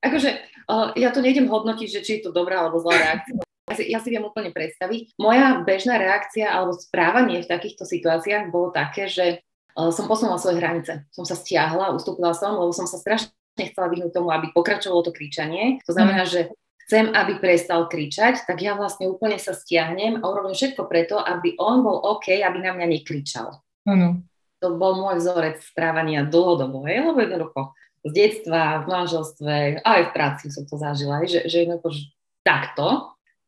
Akože 0.00 0.30
uh, 0.70 0.96
ja 0.96 1.12
to 1.12 1.20
nejdem 1.20 1.52
hodnotiť, 1.52 1.88
že 1.88 2.00
či 2.00 2.10
je 2.18 2.28
to 2.28 2.30
dobrá 2.32 2.64
alebo 2.64 2.80
zlá 2.80 2.96
reakcia. 2.96 3.44
Ja 3.68 3.74
si, 3.76 3.84
ja 3.92 3.98
si 4.00 4.08
viem 4.08 4.24
úplne 4.24 4.48
predstaviť. 4.48 5.20
Moja 5.20 5.60
bežná 5.60 6.00
reakcia 6.00 6.48
alebo 6.48 6.72
správanie 6.72 7.44
v 7.44 7.50
takýchto 7.50 7.84
situáciách 7.84 8.48
bolo 8.48 8.72
také, 8.72 9.12
že 9.12 9.44
uh, 9.76 9.92
som 9.92 10.08
posunula 10.08 10.40
svoje 10.40 10.64
hranice. 10.64 11.04
Som 11.12 11.28
sa 11.28 11.36
stiahla, 11.36 11.92
ustúpila 11.92 12.32
som, 12.32 12.56
lebo 12.56 12.72
som 12.72 12.88
sa 12.88 12.96
strašne 12.96 13.36
chcela 13.58 13.92
vyhnúť 13.92 14.16
tomu, 14.16 14.32
aby 14.32 14.48
pokračovalo 14.56 15.04
to 15.04 15.12
kričanie. 15.12 15.82
To 15.84 15.92
znamená, 15.92 16.24
mm. 16.24 16.30
že 16.30 16.40
chcem, 16.88 17.12
aby 17.12 17.36
prestal 17.36 17.84
kričať, 17.84 18.48
tak 18.48 18.64
ja 18.64 18.72
vlastne 18.72 19.12
úplne 19.12 19.36
sa 19.36 19.52
stiahnem 19.52 20.22
a 20.22 20.24
urobím 20.24 20.56
všetko 20.56 20.88
preto, 20.88 21.20
aby 21.20 21.52
on 21.60 21.84
bol 21.84 22.00
OK, 22.00 22.32
aby 22.40 22.64
na 22.64 22.72
mňa 22.72 22.86
nekričal. 22.96 23.60
Ano 23.84 24.24
to 24.58 24.74
bol 24.74 24.98
môj 24.98 25.22
vzorec 25.22 25.62
správania 25.62 26.26
dlhodobo, 26.26 26.86
hej, 26.86 27.06
lebo 27.06 27.18
jednoducho 27.22 27.60
z 28.06 28.10
detstva, 28.14 28.82
v 28.82 28.86
manželstve, 28.90 29.54
aj 29.82 30.00
v 30.08 30.14
práci 30.14 30.50
som 30.54 30.64
to 30.66 30.78
zažila, 30.78 31.22
hej, 31.22 31.28
že, 31.38 31.40
že 31.50 31.56
jednoducho 31.66 31.88
že 31.94 32.02
takto. 32.46 32.86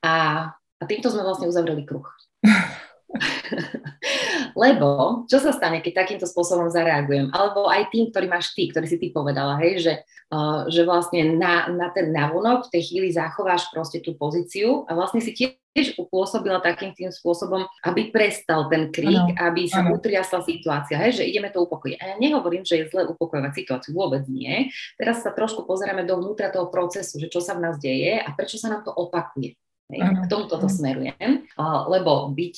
A, 0.02 0.14
a 0.54 0.82
týmto 0.86 1.10
sme 1.10 1.26
vlastne 1.26 1.50
uzavreli 1.50 1.82
kruh. 1.86 2.06
Lebo 4.60 5.24
čo 5.24 5.40
sa 5.40 5.56
stane, 5.56 5.80
keď 5.80 6.04
takýmto 6.04 6.28
spôsobom 6.28 6.68
zareagujem? 6.68 7.32
Alebo 7.32 7.64
aj 7.64 7.88
tým, 7.88 8.12
ktorý 8.12 8.28
máš 8.28 8.52
ty, 8.52 8.68
ktorý 8.68 8.84
si 8.84 9.00
ty 9.00 9.08
povedala, 9.08 9.56
hej, 9.64 9.80
že, 9.80 9.94
uh, 10.28 10.68
že 10.68 10.84
vlastne 10.84 11.40
na, 11.40 11.72
na 11.72 11.88
ten 11.88 12.12
navonok 12.12 12.68
v 12.68 12.72
tej 12.76 12.82
chvíli 12.92 13.08
zachováš 13.08 13.72
proste 13.72 14.04
tú 14.04 14.20
pozíciu 14.20 14.84
a 14.84 14.92
vlastne 14.92 15.24
si 15.24 15.32
tiež 15.32 15.96
upôsobila 15.96 16.60
takým 16.60 16.92
tým 16.92 17.08
spôsobom, 17.08 17.64
aby 17.88 18.12
prestal 18.12 18.68
ten 18.68 18.92
krík, 18.92 19.32
ano. 19.32 19.48
aby 19.48 19.64
sa 19.64 19.80
ano. 19.80 19.96
utriasla 19.96 20.44
situácia, 20.44 21.00
hej, 21.00 21.24
že 21.24 21.24
ideme 21.24 21.48
to 21.48 21.64
upokojiť. 21.64 21.96
A 21.96 22.04
ja 22.12 22.16
nehovorím, 22.20 22.60
že 22.68 22.84
je 22.84 22.92
zle 22.92 23.08
upokojovať 23.08 23.52
situáciu, 23.56 23.96
vôbec 23.96 24.28
nie. 24.28 24.68
Teraz 25.00 25.24
sa 25.24 25.32
trošku 25.32 25.64
pozrieme 25.64 26.04
dovnútra 26.04 26.52
toho 26.52 26.68
procesu, 26.68 27.16
že 27.16 27.32
čo 27.32 27.40
sa 27.40 27.56
v 27.56 27.64
nás 27.64 27.80
deje 27.80 28.20
a 28.20 28.28
prečo 28.36 28.60
sa 28.60 28.68
nám 28.68 28.84
to 28.84 28.92
opakuje. 28.92 29.56
K 29.98 30.26
tomuto 30.30 30.62
to 30.62 30.68
smerujem, 30.70 31.50
lebo 31.90 32.30
byť 32.30 32.56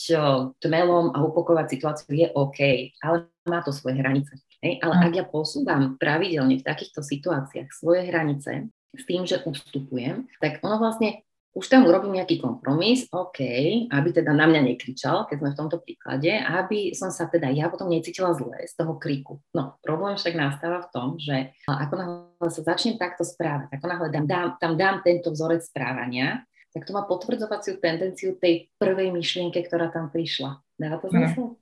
tmelom 0.61 1.17
a 1.17 1.25
upokojovať 1.25 1.67
situáciu 1.73 2.13
je 2.13 2.29
OK, 2.37 2.61
ale 3.01 3.33
má 3.49 3.65
to 3.65 3.73
svoje 3.73 3.97
hranice. 3.97 4.37
Ale 4.63 4.95
ak 5.09 5.13
ja 5.17 5.25
posúvam 5.27 5.97
pravidelne 5.97 6.61
v 6.61 6.67
takýchto 6.67 7.03
situáciách 7.03 7.73
svoje 7.73 8.07
hranice 8.07 8.71
s 8.95 9.03
tým, 9.09 9.27
že 9.27 9.43
ustupujem, 9.43 10.31
tak 10.39 10.63
ono 10.63 10.79
vlastne 10.79 11.27
už 11.53 11.69
tam 11.69 11.85
urobím 11.85 12.17
nejaký 12.17 12.41
kompromis, 12.41 13.05
OK, 13.13 13.45
aby 13.93 14.09
teda 14.09 14.33
na 14.33 14.49
mňa 14.49 14.73
nekričal, 14.73 15.29
keď 15.29 15.37
sme 15.37 15.51
v 15.53 15.59
tomto 15.61 15.77
príklade, 15.85 16.33
aby 16.33 16.97
som 16.97 17.13
sa 17.13 17.29
teda 17.29 17.53
ja 17.53 17.69
potom 17.69 17.93
necítila 17.93 18.33
zle 18.33 18.57
z 18.65 18.73
toho 18.73 18.97
kriku. 18.97 19.37
No, 19.53 19.77
problém 19.85 20.17
však 20.17 20.33
nastáva 20.33 20.81
v 20.81 20.91
tom, 20.97 21.09
že 21.21 21.53
ako 21.69 21.95
náhle 22.01 22.49
sa 22.49 22.63
začnem 22.73 22.97
takto 22.97 23.21
správať, 23.21 23.69
ako 23.69 23.85
náhle 23.85 24.09
dám, 24.09 24.25
dám, 24.25 24.49
tam 24.57 24.73
dám 24.81 24.97
tento 25.05 25.29
vzorec 25.29 25.61
správania, 25.69 26.41
tak 26.73 26.89
to 26.89 26.97
má 26.97 27.05
potvrdzovaciu 27.05 27.77
tendenciu 27.79 28.37
tej 28.41 28.73
prvej 28.81 29.13
myšlienke, 29.13 29.61
ktorá 29.69 29.93
tam 29.93 30.09
prišla. 30.09 30.65
Dáva 30.81 30.97
to 30.99 31.13
zmysel? 31.13 31.61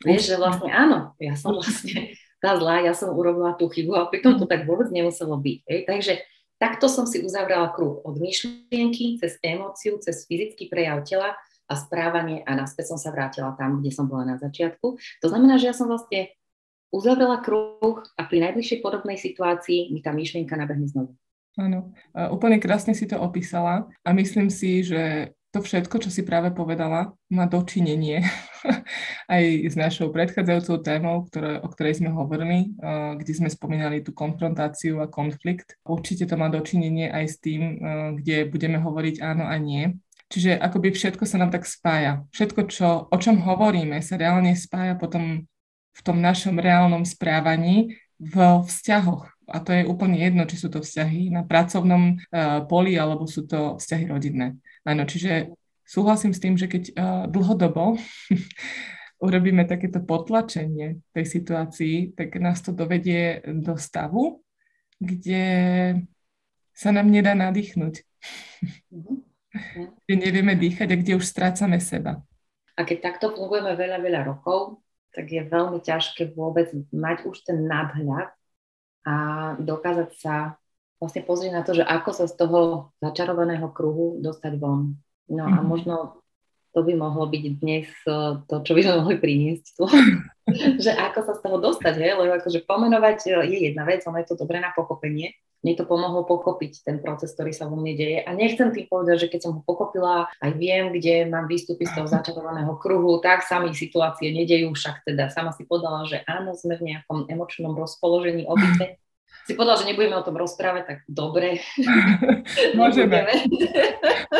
Vieš, 0.00 0.32
že 0.32 0.36
vlastne 0.40 0.72
áno, 0.72 1.12
ja 1.20 1.36
som 1.36 1.52
vlastne 1.52 2.16
tá 2.44 2.56
zlá, 2.56 2.80
ja 2.80 2.96
som 2.96 3.12
urobila 3.12 3.52
tú 3.52 3.68
chybu 3.68 3.92
a 4.00 4.08
pritom 4.08 4.40
to 4.40 4.48
tak 4.48 4.64
vôbec 4.64 4.88
nemuselo 4.88 5.36
byť. 5.36 5.58
Hej? 5.68 5.80
Takže 5.84 6.12
takto 6.56 6.88
som 6.88 7.04
si 7.04 7.20
uzavrela 7.20 7.68
kruh 7.76 8.00
od 8.00 8.16
myšlienky 8.16 9.20
cez 9.20 9.36
emóciu, 9.44 10.00
cez 10.00 10.24
fyzický 10.24 10.72
prejav 10.72 11.04
tela 11.04 11.36
a 11.68 11.72
správanie 11.76 12.40
a 12.48 12.56
naspäť 12.56 12.96
som 12.96 12.98
sa 12.98 13.12
vrátila 13.12 13.52
tam, 13.60 13.84
kde 13.84 13.92
som 13.92 14.08
bola 14.08 14.24
na 14.24 14.36
začiatku. 14.40 14.96
To 14.96 15.26
znamená, 15.28 15.60
že 15.60 15.68
ja 15.68 15.76
som 15.76 15.86
vlastne 15.86 16.32
uzavrela 16.90 17.38
kruh 17.44 18.02
a 18.16 18.20
pri 18.26 18.50
najbližšej 18.50 18.82
podobnej 18.82 19.20
situácii 19.20 19.94
mi 19.94 20.00
tá 20.00 20.10
myšlienka 20.10 20.56
nabehne 20.58 20.88
znovu. 20.90 21.14
Áno, 21.58 21.90
úplne 22.30 22.62
krásne 22.62 22.94
si 22.94 23.10
to 23.10 23.18
opísala 23.18 23.90
a 24.06 24.08
myslím 24.14 24.46
si, 24.52 24.86
že 24.86 25.34
to 25.50 25.58
všetko, 25.58 25.98
čo 25.98 26.14
si 26.14 26.22
práve 26.22 26.54
povedala, 26.54 27.10
má 27.26 27.44
dočinenie 27.50 28.22
aj 29.34 29.44
s 29.66 29.74
našou 29.74 30.14
predchádzajúcou 30.14 30.78
témou, 30.78 31.26
ktoré, 31.26 31.58
o 31.58 31.66
ktorej 31.66 31.98
sme 31.98 32.14
hovorili, 32.14 32.70
kde 33.18 33.32
sme 33.34 33.50
spomínali 33.50 33.98
tú 33.98 34.14
konfrontáciu 34.14 35.02
a 35.02 35.10
konflikt. 35.10 35.74
Určite 35.82 36.30
to 36.30 36.38
má 36.38 36.46
dočinenie 36.46 37.10
aj 37.10 37.24
s 37.26 37.36
tým, 37.42 37.82
kde 38.22 38.46
budeme 38.46 38.78
hovoriť 38.78 39.18
áno 39.18 39.50
a 39.50 39.58
nie. 39.58 39.98
Čiže 40.30 40.54
akoby 40.54 40.94
všetko 40.94 41.26
sa 41.26 41.42
nám 41.42 41.50
tak 41.50 41.66
spája. 41.66 42.22
Všetko, 42.30 42.60
čo, 42.70 42.88
o 43.10 43.16
čom 43.18 43.42
hovoríme, 43.42 43.98
sa 43.98 44.14
reálne 44.14 44.54
spája 44.54 44.94
potom 44.94 45.50
v 45.90 46.00
tom 46.06 46.22
našom 46.22 46.62
reálnom 46.62 47.02
správaní 47.02 47.98
v 48.22 48.62
vzťahoch. 48.62 49.26
A 49.50 49.58
to 49.60 49.74
je 49.74 49.82
úplne 49.82 50.16
jedno, 50.16 50.46
či 50.46 50.56
sú 50.56 50.70
to 50.70 50.80
vzťahy 50.80 51.34
na 51.34 51.42
pracovnom 51.42 52.16
uh, 52.16 52.62
poli 52.64 52.94
alebo 52.94 53.26
sú 53.26 53.44
to 53.44 53.76
vzťahy 53.76 54.06
rodinné. 54.06 54.56
Áno, 54.86 55.02
čiže 55.04 55.52
súhlasím 55.82 56.30
s 56.30 56.42
tým, 56.42 56.54
že 56.54 56.70
keď 56.70 56.82
uh, 56.94 57.24
dlhodobo 57.26 57.98
urobíme 59.26 59.66
takéto 59.66 60.00
potlačenie 60.00 61.02
tej 61.12 61.24
situácii, 61.26 62.14
tak 62.14 62.38
nás 62.38 62.62
to 62.62 62.70
dovedie 62.70 63.42
do 63.44 63.74
stavu, 63.76 64.40
kde 65.02 65.44
sa 66.70 66.94
nám 66.94 67.12
nedá 67.12 67.36
nadýchnuť. 67.36 67.94
Kde 70.06 70.14
nevieme 70.14 70.54
dýchať 70.54 70.94
a 70.94 71.00
kde 71.00 71.18
už 71.18 71.26
strácame 71.26 71.82
seba. 71.82 72.22
A 72.78 72.86
keď 72.86 73.10
takto 73.10 73.34
fungujeme 73.34 73.74
veľa, 73.74 73.98
veľa 73.98 74.22
rokov, 74.22 74.78
tak 75.10 75.26
je 75.26 75.42
veľmi 75.42 75.82
ťažké 75.82 76.38
vôbec 76.38 76.70
mať 76.94 77.26
už 77.26 77.42
ten 77.42 77.66
nadhľad 77.66 78.30
a 79.06 79.14
dokázať 79.56 80.10
sa 80.16 80.60
vlastne 81.00 81.24
pozrieť 81.24 81.52
na 81.56 81.62
to, 81.64 81.72
že 81.72 81.84
ako 81.84 82.10
sa 82.12 82.28
z 82.28 82.34
toho 82.36 82.92
začarovaného 83.00 83.72
kruhu 83.72 84.20
dostať 84.20 84.60
von. 84.60 85.00
No 85.30 85.48
mm-hmm. 85.48 85.56
a 85.56 85.60
mhm. 85.62 85.66
možno 85.66 85.94
to 86.70 86.86
by 86.86 86.94
mohlo 86.94 87.26
byť 87.26 87.44
dnes 87.58 87.88
eh, 88.06 88.38
to, 88.46 88.54
čo 88.62 88.72
by 88.76 88.80
sme 88.84 88.94
mohli 89.02 89.16
priniesť 89.18 89.64
tu. 89.74 89.84
že 90.84 90.92
ako 90.92 91.20
sa 91.26 91.32
z 91.36 91.40
toho 91.44 91.56
dostať, 91.60 91.94
hej? 91.98 92.12
lebo 92.18 92.32
akože 92.36 92.64
pomenovať 92.64 93.18
eh, 93.28 93.44
je 93.46 93.58
jedna 93.70 93.84
vec, 93.86 94.04
ono 94.06 94.18
je 94.20 94.28
to 94.28 94.40
dobré 94.40 94.58
na 94.58 94.74
pochopenie. 94.74 95.36
Mne 95.60 95.76
to 95.76 95.84
pomohlo 95.84 96.24
pochopiť 96.24 96.88
ten 96.88 96.96
proces, 97.04 97.36
ktorý 97.36 97.52
sa 97.52 97.68
vo 97.68 97.76
mne 97.76 97.92
deje. 97.92 98.24
A 98.24 98.32
nechcem 98.32 98.72
tým 98.72 98.88
povedať, 98.88 99.28
že 99.28 99.28
keď 99.28 99.40
som 99.44 99.52
ho 99.60 99.60
pochopila, 99.60 100.32
aj 100.40 100.56
viem, 100.56 100.88
kde 100.88 101.28
mám 101.28 101.44
výstupy 101.52 101.84
z 101.84 102.00
toho 102.00 102.08
začarovaného 102.16 102.72
kruhu, 102.80 103.20
tak 103.20 103.44
sa 103.44 103.60
mi 103.60 103.76
situácie 103.76 104.32
nedejú, 104.32 104.72
však 104.72 105.04
teda 105.04 105.28
sama 105.28 105.52
si 105.52 105.68
podala, 105.68 106.08
že 106.08 106.24
áno, 106.24 106.56
sme 106.56 106.80
v 106.80 106.96
nejakom 106.96 107.28
emočnom 107.28 107.76
rozpoložení 107.76 108.48
obidve 108.48 108.96
si 109.50 109.58
povedal, 109.58 109.82
že 109.82 109.88
nebudeme 109.90 110.14
o 110.14 110.22
tom 110.22 110.38
rozprávať, 110.38 110.82
tak 110.86 110.98
dobre. 111.10 111.58
Môžeme. 112.78 113.26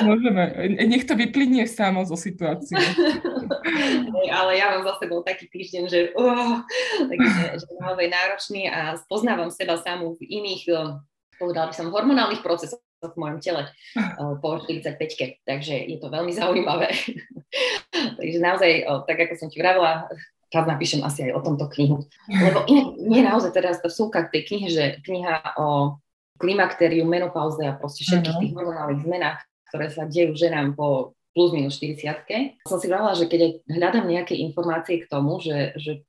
Môžeme. 0.07 0.43
Nech 0.87 1.03
to 1.03 1.19
vyplynie 1.19 1.67
samo 1.67 2.07
zo 2.07 2.15
situácie. 2.15 2.79
Ale 4.31 4.51
ja 4.59 4.75
mám 4.75 4.83
za 4.87 4.95
sebou 4.99 5.23
taký 5.23 5.47
týždeň, 5.51 5.83
že, 5.87 6.01
uh, 6.17 6.63
taký, 7.07 7.27
že 7.57 7.67
naozaj 7.81 8.07
náročný 8.11 8.63
a 8.71 8.99
spoznávam 9.01 9.51
seba 9.51 9.79
samú 9.81 10.15
v 10.19 10.27
iných, 10.27 10.63
eh, 10.71 10.99
povedala 11.41 11.71
by 11.71 11.75
som, 11.75 11.93
hormonálnych 11.93 12.45
procesoch 12.45 12.83
v 13.01 13.17
mojom 13.17 13.41
tele 13.41 13.65
uh, 13.65 14.37
po 14.45 14.61
45-ke. 14.61 15.41
Takže 15.49 15.73
je 15.89 15.97
to 15.97 16.13
veľmi 16.13 16.37
zaujímavé. 16.37 16.93
Takže 18.21 18.39
naozaj, 18.39 18.71
uh, 18.85 19.01
tak 19.09 19.25
ako 19.25 19.35
som 19.41 19.49
ti 19.49 19.57
vravila, 19.57 20.05
raz 20.51 20.67
napíšem 20.67 21.01
asi 21.07 21.31
aj 21.31 21.33
o 21.39 21.41
tomto 21.41 21.71
knihu. 21.79 22.05
Lebo 22.29 22.67
inak, 22.69 22.87
nie 22.99 23.23
naozaj 23.23 23.55
teraz 23.55 23.79
v 23.81 23.89
súkach 23.89 24.29
tej 24.29 24.51
knihy, 24.51 24.69
že 24.69 24.85
kniha 25.07 25.57
o 25.57 25.97
klimakteriu, 26.41 27.05
menopauze 27.07 27.63
a 27.63 27.77
proste 27.77 28.03
všetkých 28.03 28.37
tých 28.41 28.53
hormonálnych 28.57 29.05
zmenách, 29.05 29.39
ktoré 29.71 29.87
sa 29.93 30.09
dejú 30.09 30.35
ženám 30.35 30.75
po 30.75 31.15
plus 31.35 31.51
minus 31.55 31.79
40 31.79 32.67
Som 32.67 32.79
si 32.83 32.87
vravila, 32.91 33.15
že 33.15 33.31
keď 33.31 33.41
aj 33.41 33.53
hľadám 33.71 34.07
nejaké 34.07 34.35
informácie 34.39 35.03
k 35.03 35.11
tomu, 35.11 35.39
že, 35.39 35.75
že 35.79 36.03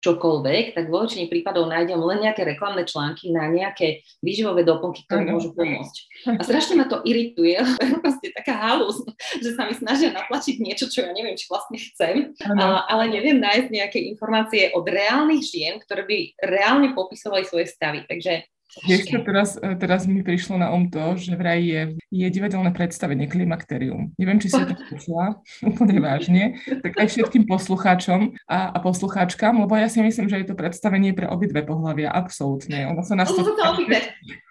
čokoľvek, 0.00 0.72
tak 0.72 0.88
vo 0.88 1.04
väčšine 1.04 1.28
prípadov 1.28 1.68
nájdem 1.68 2.00
len 2.00 2.24
nejaké 2.24 2.48
reklamné 2.48 2.88
články 2.88 3.28
na 3.28 3.52
nejaké 3.52 4.00
výživové 4.24 4.64
doplnky, 4.64 5.04
ktoré 5.04 5.28
môžu 5.28 5.52
pomôcť. 5.52 5.96
A 6.40 6.40
strašne 6.40 6.80
ma 6.80 6.88
to 6.88 7.04
irituje, 7.04 7.60
proste 8.04 8.32
taká 8.32 8.56
halus, 8.56 9.04
že 9.44 9.52
sa 9.52 9.68
mi 9.68 9.76
snažia 9.76 10.16
natlačiť 10.16 10.56
niečo, 10.56 10.88
čo 10.88 11.04
ja 11.04 11.12
neviem, 11.12 11.36
či 11.36 11.44
vlastne 11.52 11.76
chcem, 11.76 12.32
a, 12.40 12.88
ale 12.88 13.12
neviem 13.12 13.36
nájsť 13.36 13.68
nejaké 13.68 14.00
informácie 14.08 14.72
od 14.72 14.88
reálnych 14.88 15.44
žien, 15.44 15.76
ktoré 15.84 16.08
by 16.08 16.18
reálne 16.48 16.96
popisovali 16.96 17.44
svoje 17.44 17.68
stavy. 17.68 18.08
Takže 18.08 18.48
ešte 18.86 19.18
teraz, 19.26 19.58
e, 19.58 19.74
teraz 19.76 20.06
mi 20.06 20.22
prišlo 20.22 20.58
na 20.58 20.70
om 20.70 20.86
to, 20.86 21.18
že 21.18 21.34
vraj 21.34 21.60
je, 21.62 21.82
je 22.10 22.26
divadelné 22.30 22.70
predstavenie 22.70 23.26
Klimakterium. 23.26 24.14
Neviem, 24.14 24.38
či 24.38 24.50
si 24.50 24.60
to 24.62 24.74
počula 24.90 25.42
úplne 25.62 25.98
vážne, 25.98 26.58
tak 26.66 26.94
aj 26.98 27.06
všetkým 27.10 27.44
poslucháčom 27.50 28.38
a, 28.46 28.70
a 28.70 28.78
poslucháčkam, 28.78 29.58
lebo 29.62 29.74
ja 29.74 29.90
si 29.90 29.98
myslím, 30.02 30.30
že 30.30 30.42
je 30.42 30.46
to 30.50 30.58
predstavenie 30.58 31.14
pre 31.14 31.26
obidve 31.26 31.66
pohľavia, 31.66 32.14
absolútne. 32.14 32.86
Ono 32.90 33.02
sa 33.02 33.18
nás 33.18 33.30
to... 33.30 33.42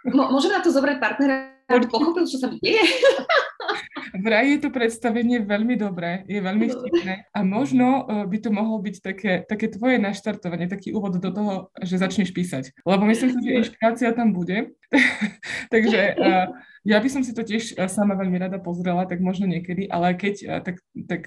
Môžeme 0.09 0.53
na 0.57 0.63
to 0.63 0.71
zobrať 0.71 0.97
partnera 0.99 1.58
pochopil, 1.89 2.25
čo 2.25 2.41
sa 2.41 2.49
mi 2.49 2.57
deje. 2.57 2.81
Vraj 4.25 4.57
je 4.57 4.59
to 4.65 4.69
predstavenie 4.73 5.45
veľmi 5.45 5.77
dobré, 5.77 6.25
je 6.25 6.41
veľmi 6.41 6.65
vtipné 6.65 7.29
a 7.29 7.39
možno 7.45 8.03
uh, 8.03 8.25
by 8.25 8.37
to 8.41 8.49
mohlo 8.49 8.81
byť 8.81 8.95
také, 9.05 9.31
také 9.45 9.69
tvoje 9.69 10.01
naštartovanie, 10.01 10.65
taký 10.65 10.91
úvod 10.97 11.21
do 11.21 11.29
toho, 11.29 11.69
že 11.85 12.01
začneš 12.01 12.33
písať. 12.33 12.73
Lebo 12.81 13.05
myslím 13.05 13.29
si, 13.37 13.39
že 13.45 13.57
inšpirácia 13.61 14.09
tam 14.17 14.33
bude. 14.33 14.73
Takže 15.73 16.01
uh, 16.17 16.49
ja 16.81 16.97
by 16.97 17.09
som 17.13 17.21
si 17.21 17.37
to 17.37 17.45
tiež 17.45 17.77
uh, 17.77 17.85
sama 17.85 18.17
veľmi 18.17 18.41
rada 18.41 18.57
pozrela, 18.57 19.05
tak 19.05 19.21
možno 19.21 19.45
niekedy, 19.45 19.85
ale 19.85 20.17
keď, 20.17 20.65
tak, 20.65 20.81
tak 21.05 21.21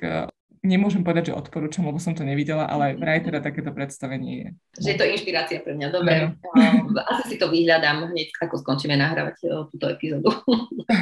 nemôžem 0.62 1.02
povedať, 1.02 1.31
že 1.31 1.38
odporúčam, 1.38 1.83
lebo 1.85 1.99
som 1.99 2.14
to 2.14 2.23
nevidela, 2.23 2.71
ale 2.71 2.95
vraj 2.95 3.26
teda 3.26 3.42
takéto 3.42 3.75
predstavenie 3.75 4.33
je. 4.33 4.49
Že 4.78 4.88
je 4.88 4.97
to 4.97 5.04
inšpirácia 5.11 5.59
pre 5.61 5.75
mňa, 5.75 5.87
dobre. 5.90 6.33
No. 6.54 7.02
Asi 7.11 7.35
si 7.35 7.37
to 7.37 7.50
vyhľadám 7.50 8.14
hneď, 8.14 8.31
ako 8.38 8.62
skončíme 8.62 8.95
nahrávať 8.95 9.37
e, 9.42 9.47
túto 9.75 9.87
epizódu. 9.90 10.31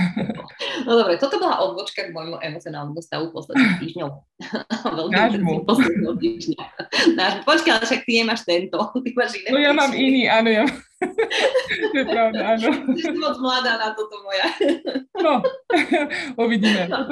no 0.89 0.93
dobre, 0.97 1.21
toto 1.21 1.37
bola 1.37 1.61
odbočka 1.61 2.09
k 2.09 2.15
môjmu 2.17 2.41
emocionálnemu 2.41 3.01
stavu 3.05 3.29
posledných 3.37 3.77
týždňov. 3.85 4.09
Nášmu. 5.13 5.69
Nášmu. 7.15 7.43
Počkaj, 7.45 7.73
ale 7.77 7.85
však 7.85 8.03
ty 8.09 8.13
nemáš 8.25 8.49
tento. 8.49 8.81
Ty 8.81 9.11
máš 9.13 9.37
iné. 9.37 9.49
No 9.53 9.61
ja 9.61 9.73
mám 9.77 9.93
iný, 9.93 10.25
áno, 10.27 10.49
ja 10.49 10.65
to 11.01 11.97
je 11.97 12.05
pravda, 12.05 12.57
áno. 12.57 12.69
Ty 12.93 13.09
moc 13.17 13.37
mladá 13.41 13.73
na 13.81 13.89
toto 13.97 14.21
moja. 14.21 14.47
No, 15.21 15.45
uvidíme. 16.45 16.89
No, 16.89 17.09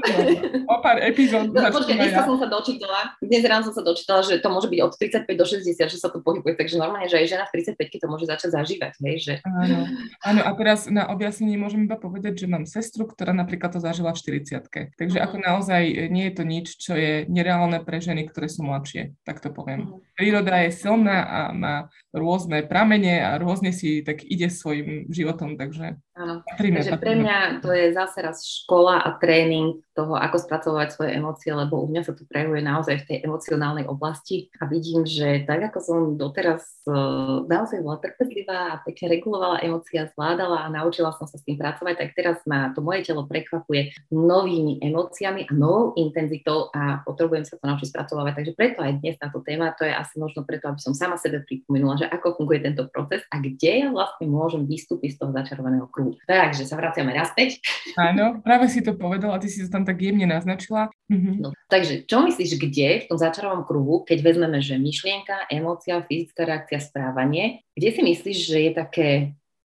o 0.69 0.77
pár 0.81 1.01
epizód. 1.05 1.53
No, 1.53 1.61
počkaj, 1.69 1.97
dnes 1.97 2.13
ja. 2.13 2.25
som 2.25 2.37
sa 2.41 2.49
dočítala, 2.49 3.17
dnes 3.21 3.43
ráno 3.45 3.69
som 3.69 3.75
sa 3.77 3.85
dočítala, 3.85 4.21
že 4.25 4.41
to 4.41 4.49
môže 4.49 4.69
byť 4.69 4.81
od 4.81 4.93
35 4.97 5.29
do 5.29 5.45
60, 5.45 5.93
že 5.93 5.99
sa 6.01 6.09
to 6.09 6.21
pohybuje, 6.25 6.57
takže 6.57 6.81
normálne, 6.81 7.09
že 7.09 7.21
aj 7.21 7.27
žena 7.29 7.45
v 7.49 7.65
35 7.65 8.01
to 8.01 8.07
môže 8.09 8.27
začať 8.29 8.51
zažívať, 8.57 8.93
hej, 9.05 9.17
že... 9.21 9.35
Áno, 9.45 9.89
áno, 10.25 10.41
a 10.45 10.51
teraz 10.57 10.89
na 10.89 11.09
objasnenie 11.13 11.61
môžem 11.61 11.85
iba 11.85 12.01
povedať, 12.01 12.45
že 12.45 12.47
mám 12.51 12.65
sestru, 12.65 13.05
ktorá 13.05 13.37
napríklad 13.37 13.77
to 13.77 13.81
zažila 13.81 14.17
v 14.17 14.21
40 14.21 14.97
Takže 14.97 15.19
uh-huh. 15.19 15.27
ako 15.29 15.37
naozaj 15.39 15.83
nie 16.09 16.29
je 16.29 16.35
to 16.35 16.45
nič, 16.45 16.67
čo 16.81 16.93
je 16.97 17.25
nereálne 17.29 17.81
pre 17.85 18.01
ženy, 18.01 18.27
ktoré 18.29 18.49
sú 18.49 18.65
mladšie, 18.65 19.17
tak 19.23 19.41
to 19.45 19.53
poviem. 19.53 19.89
Uh-huh. 19.89 20.01
Príroda 20.17 20.65
je 20.67 20.75
silná 20.75 21.25
a 21.25 21.41
má 21.53 21.75
rôzne 22.11 22.65
pramene 22.67 23.21
a 23.23 23.39
rôzne 23.39 23.71
si 23.79 24.03
tak 24.03 24.27
ide 24.27 24.51
svojim 24.51 25.07
životom, 25.09 25.55
takže... 25.55 26.03
Áno, 26.19 26.43
takže 26.59 26.99
pre 26.99 27.15
mňa 27.15 27.63
to 27.63 27.71
je 27.71 27.95
zase 27.95 28.19
raz 28.19 28.43
škola 28.43 28.99
a 28.99 29.15
tréning 29.23 29.79
toho, 29.95 30.19
ako 30.19 30.43
spracovať 30.43 30.91
svoje 30.91 31.11
emócie, 31.15 31.55
lebo 31.55 31.79
u 31.79 31.87
mňa 31.87 32.03
sa 32.07 32.13
to 32.15 32.27
prejavuje 32.27 32.59
naozaj 32.59 33.03
v 33.03 33.07
tej 33.07 33.19
emocionálnej 33.23 33.87
oblasti 33.87 34.51
a 34.59 34.67
vidím, 34.67 35.07
že 35.07 35.47
tak 35.47 35.71
ako 35.71 35.79
som 35.79 35.99
doteraz 36.19 36.83
uh, 36.91 37.47
naozaj 37.47 37.83
bola 37.87 38.03
trpezlivá 38.03 38.59
a 38.75 38.81
pekne 38.83 39.15
regulovala 39.15 39.63
emócia, 39.63 40.11
zvládala 40.11 40.67
a 40.67 40.73
naučila 40.75 41.15
som 41.15 41.31
sa 41.31 41.39
s 41.39 41.47
tým 41.47 41.55
pracovať, 41.55 41.95
tak 41.95 42.11
teraz 42.19 42.43
ma 42.51 42.75
to 42.75 42.83
moje 42.83 43.07
telo 43.07 43.23
prekvapuje 43.27 43.95
novými 44.11 44.83
emóciami 44.83 45.47
a 45.47 45.53
novou 45.55 45.95
intenzitou 45.99 46.71
a 46.75 47.03
potrebujem 47.07 47.47
sa 47.47 47.59
to 47.59 47.67
naučiť 47.67 47.95
spracovať. 47.95 48.35
Takže 48.43 48.53
preto 48.59 48.83
aj 48.83 49.03
dnes 49.03 49.19
táto 49.19 49.39
téma, 49.47 49.71
to 49.75 49.87
je 49.87 49.95
asi 49.95 50.19
možno 50.19 50.43
preto, 50.43 50.67
aby 50.67 50.83
som 50.83 50.99
sama 50.99 51.15
sebe 51.15 51.47
pripomenula, 51.47 52.03
že 52.03 52.11
ako 52.11 52.43
funguje 52.43 52.67
tento 52.67 52.91
proces 52.91 53.23
a 53.31 53.39
kde 53.39 53.87
ja 53.87 53.89
vlastne 53.95 54.27
môžem 54.27 54.67
vystúpiť 54.67 55.15
z 55.15 55.19
toho 55.23 55.31
začarovaného 55.31 55.87
kruhu. 55.91 56.08
Takže 56.25 56.65
sa 56.65 56.79
vraciame 56.79 57.13
naspäť. 57.13 57.59
Áno, 57.99 58.41
práve 58.41 58.71
si 58.71 58.81
to 58.81 58.95
povedala, 58.95 59.43
ty 59.43 59.51
si 59.51 59.65
to 59.65 59.69
tam 59.69 59.85
tak 59.85 59.99
jemne 59.99 60.25
naznačila. 60.25 60.89
Mhm. 61.11 61.33
No, 61.43 61.49
takže 61.69 62.07
čo 62.07 62.25
myslíš, 62.25 62.57
kde 62.57 62.89
v 63.05 63.09
tom 63.11 63.19
začarovanom 63.19 63.67
kruhu, 63.67 64.07
keď 64.07 64.19
vezmeme, 64.23 64.59
že 64.63 64.81
myšlienka, 64.81 65.51
emócia, 65.53 66.01
fyzická 66.05 66.47
reakcia, 66.47 66.79
správanie, 66.81 67.67
kde 67.75 67.89
si 67.93 68.01
myslíš, 68.01 68.39
že 68.49 68.59
je 68.69 68.73
také 68.73 69.09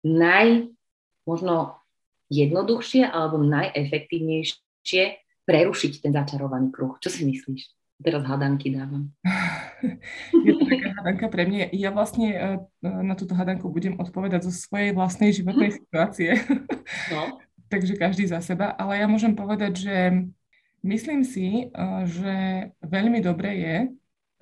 naj, 0.06 0.70
možno 1.26 1.82
jednoduchšie 2.32 3.06
alebo 3.06 3.42
najefektívnejšie 3.44 5.04
prerušiť 5.44 5.92
ten 6.00 6.12
začarovaný 6.16 6.72
kruh? 6.72 6.96
Čo 7.04 7.12
si 7.12 7.28
myslíš? 7.28 7.81
Teraz 8.02 8.26
hadanky 8.26 8.74
dávam. 8.74 9.14
Je 10.46 10.52
to 10.58 10.66
taká 10.66 10.90
hadanka 11.02 11.26
pre 11.30 11.46
mňa. 11.46 11.72
Ja 11.78 11.94
vlastne 11.94 12.28
e, 12.34 12.48
na 12.82 13.14
túto 13.14 13.38
hadanku 13.38 13.70
budem 13.70 13.98
odpovedať 14.02 14.50
zo 14.50 14.54
svojej 14.54 14.92
vlastnej 14.94 15.32
životnej 15.32 15.74
situácie. 15.80 16.38
No. 17.14 17.38
Takže 17.72 17.96
každý 17.96 18.28
za 18.28 18.44
seba. 18.44 18.76
Ale 18.76 19.00
ja 19.00 19.08
môžem 19.08 19.32
povedať, 19.32 19.88
že 19.88 19.96
Myslím 20.82 21.22
si, 21.22 21.70
že 22.10 22.34
veľmi 22.82 23.22
dobre 23.22 23.50
je 23.54 23.76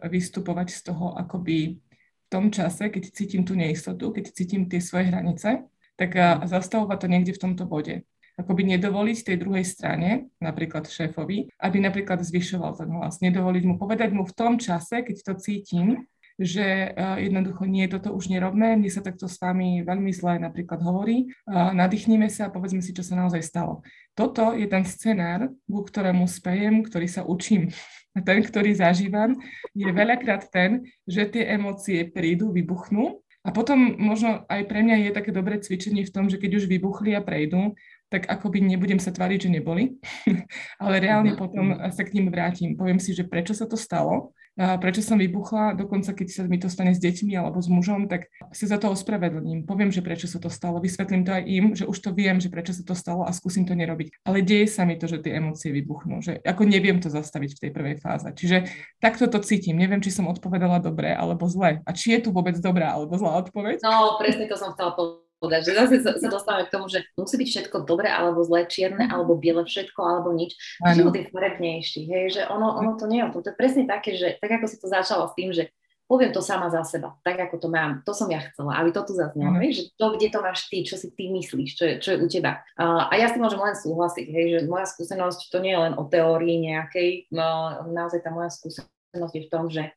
vystupovať 0.08 0.72
z 0.72 0.80
toho 0.88 1.12
akoby 1.20 1.76
v 1.76 2.28
tom 2.32 2.48
čase, 2.48 2.88
keď 2.88 3.12
cítim 3.12 3.44
tú 3.44 3.60
neistotu, 3.60 4.16
keď 4.16 4.32
cítim 4.32 4.64
tie 4.72 4.80
svoje 4.80 5.12
hranice, 5.12 5.68
tak 6.00 6.16
zastavovať 6.48 6.98
to 7.04 7.08
niekde 7.12 7.36
v 7.36 7.44
tomto 7.44 7.68
bode. 7.68 8.08
Akoby 8.40 8.64
nedovoliť 8.72 9.18
tej 9.28 9.38
druhej 9.44 9.68
strane, 9.68 10.32
napríklad 10.40 10.88
šéfovi, 10.88 11.52
aby 11.60 11.78
napríklad 11.84 12.24
zvyšoval 12.24 12.80
ten 12.80 12.88
hlas. 12.96 13.20
Nedovoliť 13.20 13.64
mu, 13.68 13.76
povedať 13.76 14.16
mu 14.16 14.24
v 14.24 14.32
tom 14.32 14.56
čase, 14.56 15.04
keď 15.04 15.16
to 15.28 15.34
cítim, 15.44 16.08
že 16.40 16.96
uh, 16.96 17.20
jednoducho 17.20 17.68
nie, 17.68 17.84
toto 17.92 18.16
už 18.16 18.32
nerobme, 18.32 18.80
mne 18.80 18.88
sa 18.88 19.04
takto 19.04 19.28
s 19.28 19.36
vami 19.44 19.84
veľmi 19.84 20.08
zle 20.16 20.40
napríklad 20.40 20.80
hovorí, 20.80 21.36
uh, 21.52 21.76
nadýchnime 21.76 22.32
sa 22.32 22.48
a 22.48 22.54
povedzme 22.56 22.80
si, 22.80 22.96
čo 22.96 23.04
sa 23.04 23.20
naozaj 23.20 23.44
stalo. 23.44 23.84
Toto 24.16 24.56
je 24.56 24.64
ten 24.72 24.88
scenár, 24.88 25.52
ku 25.68 25.84
ktorému 25.84 26.24
spejem, 26.32 26.80
ktorý 26.88 27.12
sa 27.12 27.28
učím. 27.28 27.76
A 28.18 28.24
ten, 28.24 28.42
ktorý 28.42 28.74
zažívam, 28.74 29.38
je 29.76 29.86
veľakrát 29.86 30.48
ten, 30.50 30.88
že 31.06 31.30
tie 31.30 31.46
emócie 31.46 32.08
prídu, 32.10 32.50
vybuchnú 32.56 33.22
a 33.46 33.56
potom 33.56 33.96
možno 33.96 34.44
aj 34.52 34.68
pre 34.68 34.84
mňa 34.84 35.08
je 35.08 35.12
také 35.16 35.32
dobré 35.32 35.62
cvičenie 35.62 36.04
v 36.04 36.12
tom, 36.12 36.26
že 36.28 36.42
keď 36.42 36.60
už 36.60 36.66
vybuchli 36.68 37.16
a 37.16 37.22
prejdú, 37.24 37.78
tak 38.10 38.26
akoby 38.26 38.66
nebudem 38.66 38.98
sa 38.98 39.14
tváriť, 39.14 39.48
že 39.48 39.54
neboli, 39.54 40.02
ale 40.84 40.96
reálne 40.98 41.34
mhm, 41.34 41.40
potom 41.40 41.66
mhm. 41.78 41.94
sa 41.94 42.04
k 42.04 42.14
ním 42.18 42.34
vrátim. 42.34 42.74
Poviem 42.76 42.98
si, 42.98 43.14
že 43.14 43.26
prečo 43.26 43.54
sa 43.54 43.70
to 43.70 43.78
stalo, 43.78 44.34
prečo 44.60 45.00
som 45.00 45.16
vybuchla, 45.16 45.80
dokonca 45.80 46.12
keď 46.12 46.28
sa 46.28 46.42
mi 46.44 46.60
to 46.60 46.68
stane 46.68 46.92
s 46.92 47.00
deťmi 47.00 47.32
alebo 47.40 47.64
s 47.64 47.72
mužom, 47.72 48.12
tak 48.12 48.28
si 48.52 48.68
za 48.68 48.76
to 48.76 48.92
ospravedlním. 48.92 49.64
Poviem, 49.64 49.88
že 49.88 50.04
prečo 50.04 50.28
sa 50.28 50.36
to 50.36 50.52
stalo, 50.52 50.84
vysvetlím 50.84 51.24
to 51.24 51.32
aj 51.32 51.44
im, 51.48 51.66
že 51.80 51.88
už 51.88 51.96
to 51.96 52.12
viem, 52.12 52.44
že 52.44 52.52
prečo 52.52 52.76
sa 52.76 52.84
to 52.84 52.92
stalo 52.92 53.24
a 53.24 53.32
skúsim 53.32 53.64
to 53.64 53.72
nerobiť. 53.72 54.28
Ale 54.28 54.44
deje 54.44 54.68
sa 54.68 54.84
mi 54.84 55.00
to, 55.00 55.08
že 55.08 55.24
tie 55.24 55.40
emócie 55.40 55.72
vybuchnú, 55.72 56.20
že 56.20 56.44
ako 56.44 56.68
neviem 56.68 57.00
to 57.00 57.08
zastaviť 57.08 57.56
v 57.56 57.62
tej 57.64 57.72
prvej 57.72 57.96
fáze. 58.04 58.28
Čiže 58.28 58.68
takto 59.00 59.32
to 59.32 59.40
cítim. 59.40 59.80
Neviem, 59.80 60.04
či 60.04 60.12
som 60.12 60.28
odpovedala 60.28 60.84
dobre 60.84 61.16
alebo 61.16 61.48
zle. 61.48 61.80
A 61.88 61.90
či 61.96 62.20
je 62.20 62.28
tu 62.28 62.36
vôbec 62.36 62.60
dobrá 62.60 63.00
alebo 63.00 63.16
zlá 63.16 63.40
odpoveď? 63.40 63.80
No, 63.80 64.20
presne 64.20 64.44
to 64.52 64.60
som 64.60 64.76
chcela 64.76 64.92
povedať 64.92 65.29
povedať, 65.40 65.72
že 65.72 65.74
zase 65.76 65.96
sa, 66.04 66.28
dostávame 66.28 66.68
k 66.68 66.74
tomu, 66.76 66.92
že 66.92 67.08
musí 67.16 67.40
byť 67.40 67.50
všetko 67.50 67.88
dobré 67.88 68.12
alebo 68.12 68.44
zlé, 68.44 68.68
čierne 68.68 69.08
mhm. 69.08 69.12
alebo 69.16 69.40
biele, 69.40 69.64
všetko 69.64 70.00
alebo 70.04 70.36
nič. 70.36 70.54
Život 70.84 71.16
je 71.16 71.32
farebnejší, 71.32 72.02
hej, 72.06 72.26
že 72.36 72.42
ono, 72.52 72.76
ono 72.76 73.00
to 73.00 73.08
nie 73.08 73.24
je 73.24 73.32
to. 73.32 73.40
To 73.48 73.50
je 73.52 73.58
presne 73.58 73.84
také, 73.88 74.20
že 74.20 74.38
tak 74.38 74.60
ako 74.60 74.66
si 74.68 74.78
to 74.78 74.88
začalo 74.92 75.32
s 75.32 75.34
tým, 75.34 75.56
že 75.56 75.72
poviem 76.10 76.34
to 76.34 76.42
sama 76.42 76.74
za 76.74 76.82
seba, 76.82 77.14
tak 77.22 77.38
ako 77.38 77.62
to 77.62 77.68
mám, 77.70 78.02
to 78.02 78.18
som 78.18 78.26
ja 78.34 78.42
chcela, 78.42 78.82
aby 78.82 78.90
to 78.90 79.06
tu 79.06 79.14
zaznelo, 79.14 79.62
mm. 79.62 79.70
že 79.70 79.94
to, 79.94 80.18
kde 80.18 80.34
to 80.34 80.42
máš 80.42 80.66
ty, 80.66 80.82
čo 80.82 80.98
si 80.98 81.14
ty 81.14 81.30
myslíš, 81.30 81.70
čo 81.78 81.84
je, 81.86 81.94
čo 82.02 82.10
je 82.18 82.18
u 82.18 82.26
teba. 82.26 82.66
Uh, 82.74 83.06
a 83.06 83.14
ja 83.14 83.30
si 83.30 83.38
môžem 83.38 83.62
len 83.62 83.78
súhlasiť, 83.78 84.26
hej, 84.26 84.46
že 84.58 84.60
moja 84.66 84.90
skúsenosť 84.90 85.54
to 85.54 85.62
nie 85.62 85.70
je 85.70 85.84
len 85.86 85.94
o 85.94 86.10
teórii 86.10 86.66
nejakej, 86.66 87.30
no, 87.30 87.78
naozaj 87.94 88.26
tá 88.26 88.34
moja 88.34 88.50
skúsenosť 88.50 89.34
je 89.38 89.44
v 89.46 89.52
tom, 89.54 89.70
že 89.70 89.94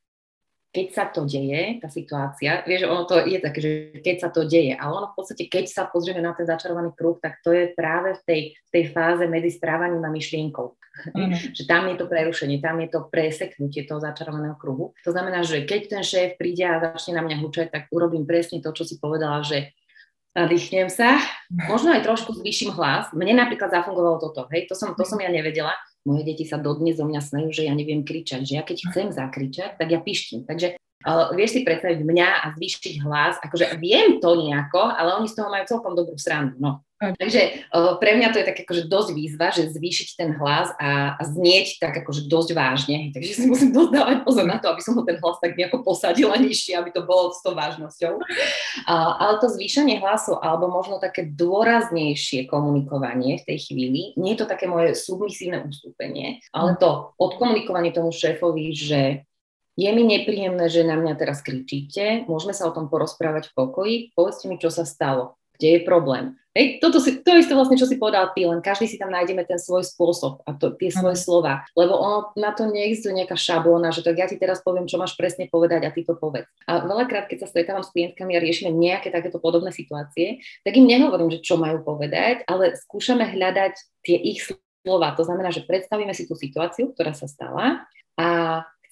keď 0.72 0.86
sa 0.88 1.04
to 1.12 1.28
deje, 1.28 1.84
tá 1.84 1.92
situácia, 1.92 2.64
vieš, 2.64 2.88
ono 2.88 3.04
to 3.04 3.20
je 3.20 3.38
také, 3.44 3.58
že 3.60 3.70
keď 4.00 4.16
sa 4.16 4.28
to 4.32 4.48
deje, 4.48 4.72
ale 4.72 5.04
ono 5.04 5.12
v 5.12 5.16
podstate, 5.20 5.44
keď 5.44 5.68
sa 5.68 5.82
pozrieme 5.84 6.24
na 6.24 6.32
ten 6.32 6.48
začarovaný 6.48 6.96
kruh, 6.96 7.20
tak 7.20 7.44
to 7.44 7.52
je 7.52 7.76
práve 7.76 8.16
v 8.16 8.22
tej, 8.24 8.40
v 8.56 8.70
tej 8.72 8.84
fáze 8.88 9.24
medzi 9.28 9.52
správaním 9.52 10.00
a 10.00 10.08
myšlienkou. 10.08 10.72
Mm. 11.12 11.32
že 11.56 11.68
tam 11.68 11.92
je 11.92 11.96
to 12.00 12.08
prerušenie, 12.08 12.64
tam 12.64 12.80
je 12.80 12.88
to 12.88 13.04
preseknutie 13.12 13.84
toho 13.84 14.00
začarovaného 14.00 14.56
kruhu. 14.56 14.96
To 15.04 15.12
znamená, 15.12 15.44
že 15.44 15.68
keď 15.68 15.80
ten 15.92 16.02
šéf 16.04 16.40
príde 16.40 16.64
a 16.64 16.80
začne 16.80 17.20
na 17.20 17.22
mňa 17.24 17.36
hučať, 17.44 17.66
tak 17.68 17.92
urobím 17.92 18.24
presne 18.24 18.64
to, 18.64 18.72
čo 18.72 18.88
si 18.88 18.96
povedala, 18.96 19.44
že 19.44 19.76
nadýchnem 20.32 20.88
sa, 20.88 21.20
možno 21.72 21.92
aj 21.92 22.04
trošku 22.04 22.32
zvýšim 22.32 22.72
hlas. 22.72 23.12
Mne 23.12 23.44
napríklad 23.44 23.68
zafungovalo 23.68 24.24
toto, 24.24 24.48
hej, 24.56 24.64
to 24.68 24.72
som, 24.72 24.96
to 24.96 25.04
som 25.04 25.20
ja 25.20 25.28
nevedela, 25.28 25.76
moje 26.02 26.22
deti 26.26 26.44
sa 26.46 26.58
dodnes 26.58 26.98
zo 26.98 27.06
mňa 27.06 27.20
smejú, 27.22 27.48
že 27.54 27.66
ja 27.66 27.74
neviem 27.74 28.02
kričať, 28.02 28.42
že 28.42 28.54
ja 28.58 28.62
keď 28.66 28.76
chcem 28.90 29.08
zakričať, 29.14 29.78
tak 29.78 29.88
ja 29.88 30.02
pištím. 30.02 30.42
Takže 30.44 30.78
uh, 30.78 31.30
vieš 31.34 31.58
si 31.58 31.60
predstaviť 31.62 32.02
mňa 32.02 32.28
a 32.42 32.46
zvýšiť 32.58 32.94
hlas, 33.06 33.38
akože 33.42 33.78
viem 33.78 34.18
to 34.18 34.30
nejako, 34.34 34.82
ale 34.82 35.14
oni 35.18 35.30
z 35.30 35.36
toho 35.38 35.48
majú 35.48 35.64
celkom 35.66 35.92
dobrú 35.94 36.18
srandu. 36.18 36.58
No. 36.58 36.82
Takže 37.02 37.66
pre 37.98 38.10
mňa 38.14 38.30
to 38.30 38.38
je 38.38 38.46
tak 38.46 38.58
akože 38.62 38.86
dosť 38.86 39.10
výzva, 39.10 39.50
že 39.50 39.74
zvýšiť 39.74 40.08
ten 40.14 40.30
hlas 40.38 40.70
a, 40.78 41.18
a 41.18 41.22
znieť 41.26 41.82
tak 41.82 41.98
akože 41.98 42.30
dosť 42.30 42.50
vážne. 42.54 43.10
Takže 43.10 43.32
si 43.34 43.44
musím 43.50 43.74
dosť 43.74 43.90
dávať 43.90 44.16
pozor 44.22 44.46
na 44.46 44.62
to, 44.62 44.70
aby 44.70 44.78
som 44.78 44.94
ho 44.94 45.02
ten 45.02 45.18
hlas 45.18 45.42
tak 45.42 45.58
nejako 45.58 45.82
posadila 45.82 46.38
nižšie, 46.38 46.78
aby 46.78 46.94
to 46.94 47.02
bolo 47.02 47.34
s 47.34 47.42
tou 47.42 47.58
vážnosťou. 47.58 48.22
Uh, 48.22 49.12
ale 49.18 49.42
to 49.42 49.50
zvýšenie 49.50 49.98
hlasu 49.98 50.38
alebo 50.38 50.70
možno 50.70 51.02
také 51.02 51.26
dôraznejšie 51.26 52.46
komunikovanie 52.46 53.42
v 53.42 53.46
tej 53.50 53.58
chvíli, 53.66 54.14
nie 54.14 54.38
je 54.38 54.44
to 54.44 54.46
také 54.46 54.70
moje 54.70 54.94
submisívne 54.94 55.66
ustúpenie, 55.66 56.38
ale 56.54 56.78
to 56.78 57.10
odkomunikovanie 57.18 57.90
tomu 57.90 58.14
šéfovi, 58.14 58.70
že 58.72 59.00
je 59.72 59.88
mi 59.88 60.04
nepríjemné, 60.04 60.68
že 60.68 60.84
na 60.84 61.00
mňa 61.00 61.16
teraz 61.16 61.40
kričíte, 61.40 62.28
môžeme 62.28 62.52
sa 62.52 62.68
o 62.68 62.74
tom 62.76 62.92
porozprávať 62.92 63.48
v 63.50 63.54
pokoji, 63.56 63.96
povedzte 64.12 64.46
mi, 64.46 64.60
čo 64.60 64.68
sa 64.68 64.84
stalo 64.84 65.40
kde 65.56 65.68
je 65.78 65.80
problém. 65.82 66.36
Hej, 66.52 66.84
toto 66.84 67.00
si, 67.00 67.24
to 67.24 67.32
isté 67.32 67.56
vlastne, 67.56 67.80
čo 67.80 67.88
si 67.88 67.96
povedal 67.96 68.28
ty, 68.36 68.44
len 68.44 68.60
každý 68.60 68.84
si 68.84 69.00
tam 69.00 69.08
nájdeme 69.08 69.40
ten 69.48 69.56
svoj 69.56 69.88
spôsob 69.88 70.44
a 70.44 70.52
to, 70.52 70.76
tie 70.76 70.92
svoje 70.92 71.16
mm. 71.16 71.22
slova, 71.24 71.64
lebo 71.72 71.96
ono, 71.96 72.28
na 72.36 72.52
to 72.52 72.68
neexistuje 72.68 73.16
nejaká 73.16 73.40
šablóna, 73.40 73.88
že 73.88 74.04
tak 74.04 74.20
ja 74.20 74.28
ti 74.28 74.36
teraz 74.36 74.60
poviem, 74.60 74.84
čo 74.84 75.00
máš 75.00 75.16
presne 75.16 75.48
povedať 75.48 75.88
a 75.88 75.94
ty 75.96 76.04
to 76.04 76.12
povedz. 76.12 76.44
A 76.68 76.84
veľakrát, 76.84 77.32
keď 77.32 77.48
sa 77.48 77.48
stretávam 77.48 77.80
s 77.80 77.88
klientkami 77.96 78.36
a 78.36 78.44
riešime 78.44 78.68
nejaké 78.68 79.08
takéto 79.08 79.40
podobné 79.40 79.72
situácie, 79.72 80.44
tak 80.60 80.76
im 80.76 80.84
nehovorím, 80.84 81.32
že 81.32 81.40
čo 81.40 81.56
majú 81.56 81.80
povedať, 81.80 82.44
ale 82.44 82.76
skúšame 82.76 83.32
hľadať 83.32 84.04
tie 84.04 84.20
ich 84.20 84.44
slova. 84.84 85.16
To 85.16 85.24
znamená, 85.24 85.56
že 85.56 85.64
predstavíme 85.64 86.12
si 86.12 86.28
tú 86.28 86.36
situáciu, 86.36 86.92
ktorá 86.92 87.16
sa 87.16 87.32
stala 87.32 87.88
a 88.20 88.28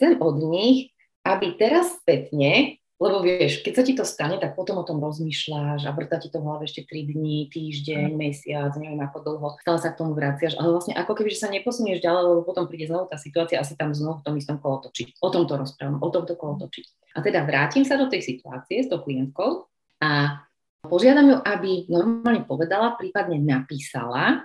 chcem 0.00 0.16
od 0.16 0.40
nich, 0.48 0.96
aby 1.28 1.60
teraz 1.60 2.00
spätne 2.00 2.80
lebo 3.00 3.24
vieš, 3.24 3.64
keď 3.64 3.72
sa 3.72 3.82
ti 3.82 3.96
to 3.96 4.04
stane, 4.04 4.36
tak 4.36 4.52
potom 4.52 4.76
o 4.76 4.84
tom 4.84 5.00
rozmýšľaš 5.00 5.88
a 5.88 5.90
vrta 5.96 6.20
ti 6.20 6.28
to 6.28 6.36
v 6.36 6.44
hlave 6.44 6.68
ešte 6.68 6.84
3 6.84 7.16
dní, 7.16 7.48
týždeň, 7.48 8.12
mesiac, 8.12 8.76
neviem 8.76 9.00
ako 9.00 9.18
dlho, 9.24 9.48
stále 9.64 9.80
sa 9.80 9.88
k 9.88 10.04
tomu 10.04 10.12
vraciaš, 10.12 10.60
ale 10.60 10.68
vlastne 10.68 10.92
ako 10.92 11.16
keby, 11.16 11.32
že 11.32 11.40
sa 11.40 11.48
neposunieš 11.48 12.04
ďalej, 12.04 12.22
lebo 12.28 12.40
potom 12.44 12.68
príde 12.68 12.92
znovu 12.92 13.08
tá 13.08 13.16
situácia 13.16 13.56
a 13.56 13.64
si 13.64 13.72
tam 13.72 13.96
znovu 13.96 14.20
v 14.20 14.24
tom 14.28 14.34
istom 14.36 14.60
kolotočí. 14.60 15.16
O 15.24 15.32
tom 15.32 15.48
to 15.48 15.56
rozprávam, 15.56 15.96
o 16.04 16.08
tomto 16.12 16.36
kolotočí. 16.36 16.84
A 17.16 17.24
teda 17.24 17.48
vrátim 17.48 17.88
sa 17.88 17.96
do 17.96 18.04
tej 18.12 18.20
situácie 18.20 18.84
s 18.84 18.92
tou 18.92 19.00
klientkou 19.00 19.64
a 20.04 20.44
požiadam 20.84 21.32
ju, 21.32 21.36
aby 21.40 21.88
normálne 21.88 22.44
povedala, 22.44 23.00
prípadne 23.00 23.40
napísala, 23.40 24.44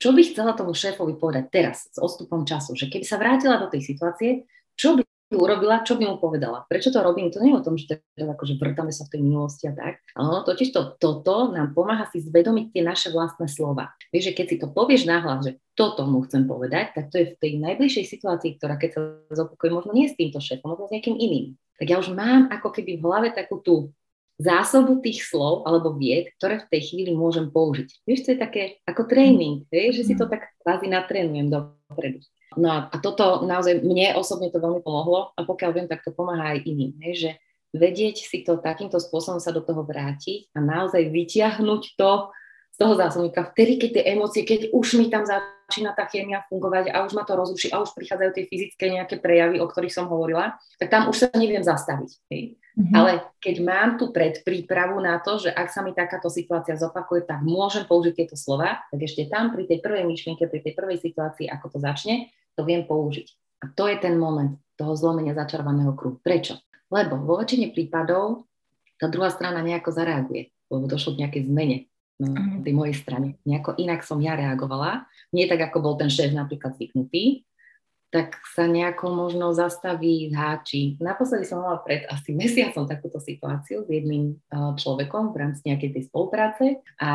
čo 0.00 0.10
by 0.10 0.22
chcela 0.26 0.56
tomu 0.56 0.72
šéfovi 0.72 1.14
povedať 1.20 1.44
teraz 1.52 1.86
s 1.86 2.02
odstupom 2.02 2.42
času, 2.42 2.74
že 2.74 2.90
keby 2.90 3.04
sa 3.06 3.20
vrátila 3.20 3.62
do 3.62 3.68
tej 3.70 3.84
situácie, 3.84 4.48
čo 4.74 4.96
by 4.96 5.04
urobila, 5.30 5.86
čo 5.86 5.94
by 5.94 6.04
mu 6.10 6.16
povedala. 6.18 6.66
Prečo 6.66 6.90
to 6.90 6.98
robím? 7.00 7.30
To 7.30 7.38
nie 7.38 7.54
je 7.54 7.58
o 7.58 7.64
tom, 7.64 7.78
že 7.78 8.02
teraz 8.14 8.28
akože 8.34 8.58
vrtame 8.58 8.90
sa 8.90 9.06
v 9.06 9.12
tej 9.14 9.20
minulosti 9.22 9.70
a 9.70 9.72
tak. 9.72 10.02
Ale 10.18 10.26
ono 10.26 10.42
totiž 10.42 10.74
to, 10.74 10.98
toto 10.98 11.54
nám 11.54 11.70
pomáha 11.70 12.10
si 12.10 12.18
zvedomiť 12.18 12.74
tie 12.74 12.82
naše 12.82 13.14
vlastné 13.14 13.46
slova. 13.46 13.94
Vieš, 14.10 14.32
že 14.32 14.36
keď 14.36 14.46
si 14.50 14.56
to 14.58 14.66
povieš 14.74 15.06
náhlas, 15.06 15.46
že 15.46 15.52
toto 15.78 16.02
mu 16.04 16.26
chcem 16.26 16.44
povedať, 16.50 16.92
tak 16.98 17.14
to 17.14 17.22
je 17.22 17.26
v 17.32 17.38
tej 17.38 17.52
najbližšej 17.62 18.04
situácii, 18.10 18.58
ktorá 18.58 18.74
keď 18.74 18.90
sa 18.90 19.00
zopakuje, 19.46 19.70
možno 19.70 19.94
nie 19.94 20.10
s 20.10 20.18
týmto 20.18 20.42
šéfom, 20.42 20.74
možno 20.74 20.90
s 20.90 20.94
nejakým 20.98 21.14
iným. 21.14 21.54
Tak 21.78 21.86
ja 21.86 21.96
už 21.96 22.12
mám 22.12 22.50
ako 22.50 22.68
keby 22.74 22.98
v 22.98 23.04
hlave 23.06 23.28
takú 23.32 23.62
tú 23.62 23.94
zásobu 24.40 25.04
tých 25.04 25.20
slov 25.28 25.68
alebo 25.68 25.92
vied, 25.94 26.32
ktoré 26.40 26.64
v 26.64 26.68
tej 26.72 26.82
chvíli 26.92 27.12
môžem 27.12 27.52
použiť. 27.52 28.08
Vieš, 28.08 28.20
to 28.24 28.28
je 28.34 28.38
také 28.40 28.62
ako 28.88 29.04
tréning, 29.04 29.68
vieš, 29.68 30.02
že 30.02 30.04
si 30.12 30.14
to 30.16 30.24
tak 30.26 30.56
kvázi 30.64 30.88
natrénujem 30.88 31.52
dopredu. 31.52 32.24
No 32.58 32.66
a, 32.66 32.78
a 32.90 32.96
toto 32.98 33.46
naozaj 33.46 33.78
mne 33.86 34.18
osobne 34.18 34.50
to 34.50 34.58
veľmi 34.58 34.82
pomohlo 34.82 35.30
a 35.38 35.40
pokiaľ 35.46 35.70
viem, 35.70 35.86
tak 35.86 36.02
to 36.02 36.10
pomáha 36.10 36.58
aj 36.58 36.66
iným, 36.66 36.98
hej, 36.98 37.14
že 37.14 37.30
vedieť 37.70 38.26
si 38.26 38.42
to 38.42 38.58
takýmto 38.58 38.98
spôsobom 38.98 39.38
sa 39.38 39.54
do 39.54 39.62
toho 39.62 39.86
vrátiť 39.86 40.50
a 40.54 40.58
naozaj 40.58 41.14
vyťahnuť 41.14 41.82
to 41.94 42.10
z 42.70 42.76
toho 42.78 42.94
zásobníka 42.98 43.46
vtedy, 43.54 43.78
keď 43.78 43.90
tie 43.94 44.04
emócie, 44.14 44.42
keď 44.42 44.74
už 44.74 44.98
mi 44.98 45.06
tam 45.06 45.22
začína 45.22 45.94
tá 45.94 46.06
chémia 46.10 46.42
fungovať 46.50 46.90
a 46.90 47.06
už 47.06 47.14
ma 47.14 47.22
to 47.22 47.38
rozruší 47.38 47.70
a 47.70 47.82
už 47.82 47.94
prichádzajú 47.94 48.30
tie 48.34 48.44
fyzické 48.50 48.84
nejaké 48.90 49.22
prejavy, 49.22 49.62
o 49.62 49.70
ktorých 49.70 49.94
som 49.94 50.10
hovorila, 50.10 50.58
tak 50.82 50.90
tam 50.90 51.06
už 51.06 51.16
sa 51.22 51.26
neviem 51.38 51.62
zastaviť. 51.62 52.10
Hej. 52.30 52.58
Mm-hmm. 52.78 52.94
Ale 52.94 53.10
keď 53.42 53.56
mám 53.66 53.90
tu 53.98 54.14
predprípravu 54.14 55.02
na 55.02 55.18
to, 55.18 55.42
že 55.42 55.50
ak 55.50 55.68
sa 55.74 55.82
mi 55.82 55.90
takáto 55.90 56.30
situácia 56.30 56.78
zopakuje, 56.78 57.26
tak 57.26 57.42
môžem 57.42 57.84
použiť 57.84 58.14
tieto 58.14 58.38
slova, 58.38 58.82
tak 58.88 58.98
ešte 59.02 59.26
tam 59.26 59.50
pri 59.50 59.66
tej 59.66 59.82
prvej 59.82 60.06
myšlienke, 60.06 60.46
pri 60.46 60.62
tej 60.62 60.74
prvej 60.78 60.98
situácii, 61.02 61.50
ako 61.50 61.76
to 61.76 61.78
začne, 61.82 62.30
to 62.54 62.62
viem 62.66 62.86
použiť. 62.86 63.28
A 63.60 63.72
to 63.74 63.86
je 63.86 63.96
ten 64.00 64.16
moment 64.16 64.56
toho 64.80 64.96
zlomenia 64.96 65.36
začarovaného 65.36 65.92
kruhu. 65.92 66.16
Prečo? 66.24 66.56
Lebo 66.88 67.20
vo 67.20 67.38
väčšine 67.38 67.70
prípadov 67.76 68.48
tá 68.96 69.06
druhá 69.08 69.28
strana 69.28 69.60
nejako 69.60 69.92
zareaguje, 69.92 70.52
lebo 70.72 70.84
došlo 70.88 71.16
k 71.16 71.20
nejakej 71.24 71.42
zmene 71.48 71.78
na 72.20 72.60
tej 72.60 72.76
mojej 72.76 72.96
strane. 72.96 73.40
Nejako 73.48 73.80
inak 73.80 74.04
som 74.04 74.20
ja 74.20 74.36
reagovala, 74.36 75.08
nie 75.32 75.48
tak, 75.48 75.72
ako 75.72 75.80
bol 75.80 75.94
ten 75.96 76.12
šéf 76.12 76.36
napríklad 76.36 76.76
zvyknutý, 76.76 77.48
tak 78.10 78.42
sa 78.42 78.66
nejako 78.66 79.14
možno 79.14 79.54
zastaví, 79.54 80.34
zháči. 80.34 80.98
Naposledy 80.98 81.46
som 81.46 81.62
mala 81.62 81.78
pred 81.78 82.04
asi 82.10 82.34
mesiacom 82.34 82.84
takúto 82.84 83.22
situáciu 83.22 83.86
s 83.86 83.88
jedným 83.88 84.34
človekom 84.52 85.30
v 85.30 85.46
rámci 85.46 85.62
nejakej 85.70 85.94
tej 85.94 86.02
spolupráce 86.10 86.82
a 86.98 87.12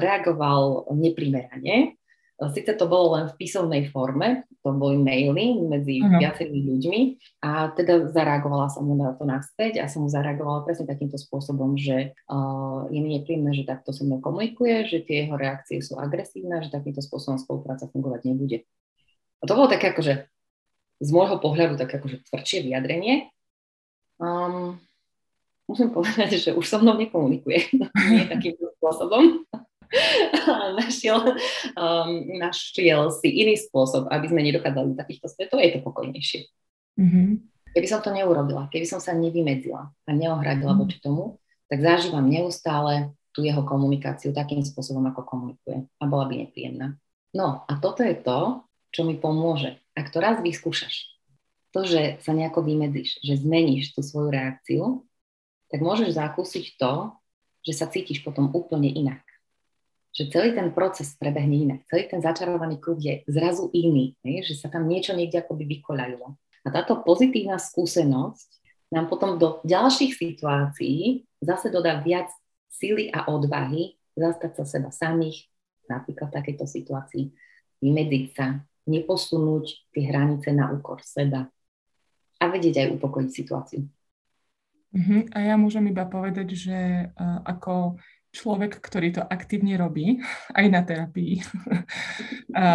reagoval 0.00 0.88
neprimerane 0.96 2.00
Sice 2.36 2.76
to 2.76 2.84
bolo 2.84 3.16
len 3.16 3.32
v 3.32 3.38
písomnej 3.40 3.88
forme, 3.88 4.44
to 4.60 4.68
boli 4.76 5.00
maily 5.00 5.56
medzi 5.56 6.04
uh-huh. 6.04 6.20
viacerými 6.20 6.68
ľuďmi 6.68 7.00
a 7.40 7.72
teda 7.72 8.12
zareagovala 8.12 8.68
som 8.68 8.84
mu 8.84 8.92
na 8.92 9.16
to 9.16 9.24
naspäť 9.24 9.80
a 9.80 9.88
som 9.88 10.04
mu 10.04 10.12
zareagovala 10.12 10.68
presne 10.68 10.84
takýmto 10.84 11.16
spôsobom, 11.16 11.80
že 11.80 12.12
uh, 12.28 12.84
je 12.92 13.00
mi 13.00 13.16
nepríjemné, 13.16 13.56
že 13.56 13.64
takto 13.64 13.96
so 13.96 14.04
mnou 14.04 14.20
komunikuje, 14.20 14.84
že 14.84 15.00
tie 15.08 15.24
jeho 15.24 15.32
reakcie 15.40 15.80
sú 15.80 15.96
agresívne, 15.96 16.60
že 16.60 16.68
takýmto 16.68 17.00
spôsobom 17.00 17.40
spolupráca 17.40 17.88
fungovať 17.88 18.20
nebude. 18.28 18.68
A 19.40 19.48
to 19.48 19.56
bolo 19.56 19.72
také 19.72 19.96
akože 19.96 20.28
z 21.00 21.08
môjho 21.08 21.40
pohľadu 21.40 21.80
také 21.80 21.96
akože 21.96 22.20
tvrdšie 22.28 22.68
vyjadrenie. 22.68 23.32
Um, 24.20 24.76
musím 25.64 25.88
povedať, 25.88 26.36
že 26.36 26.50
už 26.52 26.68
so 26.68 26.84
mnou 26.84 27.00
nekomunikuje 27.00 27.72
nie 28.12 28.28
takýmto 28.28 28.76
spôsobom. 28.76 29.44
našiel, 30.80 31.36
um, 31.76 32.10
našiel 32.38 33.10
si 33.14 33.28
iný 33.30 33.54
spôsob, 33.58 34.10
aby 34.10 34.26
sme 34.28 34.46
nedokázali 34.46 34.92
do 34.92 34.96
takýchto 34.98 35.26
svetov, 35.30 35.62
je 35.62 35.76
to 35.76 35.80
pokojnejšie. 35.82 36.40
Mm-hmm. 36.96 37.26
Keby 37.76 37.86
som 37.86 38.00
to 38.00 38.10
neurobila, 38.10 38.72
keby 38.72 38.86
som 38.88 39.00
sa 39.02 39.12
nevymedzila 39.12 39.92
a 39.92 40.10
neohradila 40.10 40.72
mm-hmm. 40.72 40.88
voči 40.88 40.98
tomu, 41.02 41.24
tak 41.66 41.82
zažívam 41.82 42.24
neustále 42.24 43.12
tú 43.36 43.44
jeho 43.44 43.60
komunikáciu 43.68 44.32
takým 44.32 44.64
spôsobom, 44.64 45.04
ako 45.12 45.22
komunikuje 45.28 45.84
a 45.84 46.04
bola 46.08 46.24
by 46.24 46.46
nepríjemná. 46.46 46.96
No 47.36 47.68
a 47.68 47.72
toto 47.76 48.00
je 48.00 48.16
to, 48.16 48.64
čo 48.96 49.04
mi 49.04 49.20
pomôže. 49.20 49.76
Ak 49.92 50.08
to 50.08 50.24
raz 50.24 50.40
vyskúšaš, 50.40 51.12
to, 51.76 51.84
že 51.84 52.16
sa 52.24 52.32
nejako 52.32 52.64
vymedzíš, 52.64 53.20
že 53.20 53.36
zmeníš 53.36 53.92
tú 53.92 54.00
svoju 54.00 54.32
reakciu, 54.32 55.04
tak 55.68 55.84
môžeš 55.84 56.16
zakúsiť 56.16 56.80
to, 56.80 57.12
že 57.66 57.72
sa 57.76 57.90
cítiš 57.90 58.24
potom 58.24 58.48
úplne 58.54 58.88
inak 58.88 59.25
že 60.16 60.32
celý 60.32 60.56
ten 60.56 60.72
proces 60.72 61.12
prebehne 61.20 61.68
inak. 61.68 61.80
Celý 61.92 62.08
ten 62.08 62.24
začarovaný 62.24 62.80
kruh 62.80 62.96
je 62.96 63.20
zrazu 63.28 63.68
iný, 63.76 64.16
ne? 64.24 64.40
že 64.40 64.56
sa 64.56 64.72
tam 64.72 64.88
niečo 64.88 65.12
niekde 65.12 65.44
akoby 65.44 65.68
vykoľajilo. 65.76 66.28
A 66.64 66.68
táto 66.72 67.04
pozitívna 67.04 67.60
skúsenosť 67.60 68.48
nám 68.96 69.12
potom 69.12 69.36
do 69.36 69.60
ďalších 69.68 70.16
situácií 70.16 71.28
zase 71.44 71.68
dodá 71.68 72.00
viac 72.00 72.32
sily 72.72 73.12
a 73.12 73.28
odvahy 73.28 74.00
zastať 74.16 74.52
sa 74.56 74.64
seba 74.64 74.88
samých, 74.88 75.52
napríklad 75.84 76.32
v 76.32 76.36
takejto 76.40 76.64
situácii, 76.64 77.24
vymedziť 77.84 78.24
sa, 78.32 78.64
neposunúť 78.88 79.92
tie 79.92 80.02
hranice 80.08 80.48
na 80.56 80.72
úkor 80.72 81.04
seba 81.04 81.44
a 82.40 82.44
vedieť 82.48 82.88
aj 82.88 82.88
upokojiť 82.96 83.30
situáciu. 83.30 83.84
Uh-huh. 84.96 85.22
A 85.36 85.38
ja 85.44 85.54
môžem 85.60 85.92
iba 85.92 86.08
povedať, 86.08 86.56
že 86.56 87.12
uh, 87.12 87.44
ako 87.44 88.00
človek, 88.36 88.76
ktorý 88.76 89.16
to 89.16 89.22
aktívne 89.24 89.80
robí, 89.80 90.20
aj 90.58 90.66
na 90.68 90.84
terapii. 90.84 91.40
a 92.52 92.66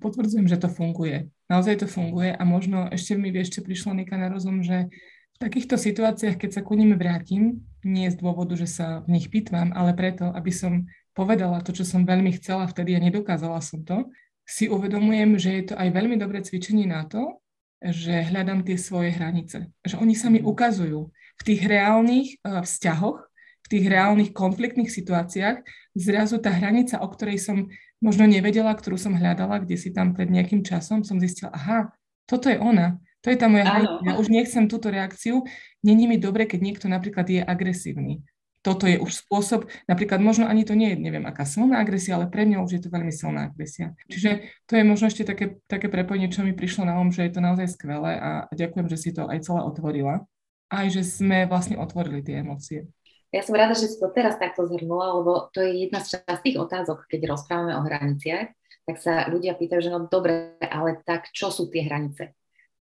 potvrdzujem, 0.00 0.48
že 0.48 0.56
to 0.56 0.72
funguje. 0.72 1.28
Naozaj 1.52 1.84
to 1.84 1.86
funguje 1.86 2.32
a 2.32 2.42
možno 2.48 2.88
ešte 2.88 3.20
mi 3.20 3.28
ešte 3.28 3.60
prišlo 3.60 3.92
Nika 3.92 4.16
na 4.16 4.32
rozum, 4.32 4.64
že 4.64 4.88
v 5.36 5.38
takýchto 5.38 5.76
situáciách, 5.80 6.36
keď 6.36 6.50
sa 6.60 6.62
ku 6.64 6.76
nim 6.76 6.92
vrátim, 6.96 7.64
nie 7.80 8.08
z 8.12 8.16
dôvodu, 8.20 8.56
že 8.56 8.68
sa 8.68 9.00
v 9.04 9.16
nich 9.16 9.32
pýtvam, 9.32 9.72
ale 9.72 9.96
preto, 9.96 10.28
aby 10.32 10.52
som 10.52 10.84
povedala 11.16 11.64
to, 11.64 11.72
čo 11.72 11.84
som 11.84 12.04
veľmi 12.04 12.36
chcela 12.36 12.68
vtedy 12.68 12.96
a 12.96 13.00
nedokázala 13.00 13.60
som 13.64 13.80
to, 13.84 14.08
si 14.44 14.66
uvedomujem, 14.66 15.38
že 15.38 15.50
je 15.62 15.64
to 15.72 15.74
aj 15.78 15.88
veľmi 15.94 16.18
dobré 16.18 16.42
cvičenie 16.42 16.90
na 16.90 17.06
to, 17.06 17.38
že 17.80 18.28
hľadám 18.28 18.66
tie 18.66 18.76
svoje 18.76 19.14
hranice. 19.14 19.72
Že 19.86 20.02
oni 20.02 20.14
sa 20.18 20.28
mi 20.28 20.42
ukazujú 20.42 21.08
v 21.10 21.42
tých 21.46 21.64
reálnych 21.64 22.42
uh, 22.44 22.60
vzťahoch, 22.60 23.29
tých 23.70 23.86
reálnych 23.86 24.34
konfliktných 24.34 24.90
situáciách 24.90 25.62
zrazu 25.94 26.42
tá 26.42 26.50
hranica, 26.50 26.98
o 26.98 27.06
ktorej 27.06 27.38
som 27.38 27.70
možno 28.02 28.26
nevedela, 28.26 28.74
ktorú 28.74 28.98
som 28.98 29.14
hľadala, 29.14 29.62
kde 29.62 29.78
si 29.78 29.94
tam 29.94 30.12
pred 30.12 30.26
nejakým 30.26 30.66
časom, 30.66 31.06
som 31.06 31.22
zistila, 31.22 31.54
aha, 31.54 31.94
toto 32.26 32.50
je 32.50 32.58
ona, 32.58 32.98
to 33.22 33.30
je 33.30 33.38
tá 33.38 33.46
moja 33.46 33.68
hranica, 33.68 34.02
ja 34.02 34.12
už 34.18 34.26
nechcem 34.32 34.66
túto 34.66 34.90
reakciu, 34.90 35.46
není 35.84 36.10
mi 36.10 36.18
dobre, 36.18 36.50
keď 36.50 36.60
niekto 36.60 36.86
napríklad 36.90 37.28
je 37.30 37.40
agresívny. 37.44 38.26
Toto 38.60 38.84
je 38.84 39.00
už 39.00 39.24
spôsob, 39.24 39.72
napríklad 39.88 40.20
možno 40.20 40.44
ani 40.44 40.68
to 40.68 40.76
nie 40.76 40.92
je, 40.92 41.00
neviem, 41.00 41.24
aká 41.24 41.48
silná 41.48 41.80
agresia, 41.80 42.20
ale 42.20 42.28
pre 42.28 42.44
mňa 42.44 42.60
už 42.60 42.70
je 42.76 42.82
to 42.84 42.92
veľmi 42.92 43.08
silná 43.08 43.48
agresia. 43.48 43.96
Čiže 44.12 44.52
to 44.68 44.76
je 44.76 44.84
možno 44.84 45.08
ešte 45.08 45.24
také, 45.24 45.56
také 45.64 45.88
prepojenie, 45.88 46.28
čo 46.28 46.44
mi 46.44 46.52
prišlo 46.52 46.84
na 46.84 47.00
um, 47.00 47.08
že 47.08 47.24
je 47.24 47.32
to 47.32 47.40
naozaj 47.40 47.72
skvelé 47.72 48.20
a 48.20 48.30
ďakujem, 48.52 48.86
že 48.92 49.00
si 49.00 49.10
to 49.16 49.24
aj 49.32 49.48
celé 49.48 49.64
otvorila. 49.64 50.28
Aj, 50.68 50.86
že 50.92 51.00
sme 51.00 51.48
vlastne 51.48 51.80
otvorili 51.80 52.20
tie 52.20 52.44
emócie. 52.44 52.84
Ja 53.30 53.46
som 53.46 53.54
rada, 53.54 53.78
že 53.78 53.86
si 53.86 53.96
to 53.96 54.10
teraz 54.10 54.34
takto 54.42 54.66
zhrnula, 54.66 55.22
lebo 55.22 55.50
to 55.54 55.62
je 55.62 55.86
jedna 55.86 56.02
z 56.02 56.18
častých 56.18 56.58
otázok, 56.58 57.06
keď 57.06 57.30
rozprávame 57.30 57.78
o 57.78 57.82
hraniciach, 57.86 58.50
tak 58.82 58.96
sa 58.98 59.30
ľudia 59.30 59.54
pýtajú, 59.54 59.80
že 59.86 59.90
no 59.94 60.10
dobre, 60.10 60.58
ale 60.58 60.98
tak 61.06 61.30
čo 61.30 61.54
sú 61.54 61.70
tie 61.70 61.86
hranice? 61.86 62.34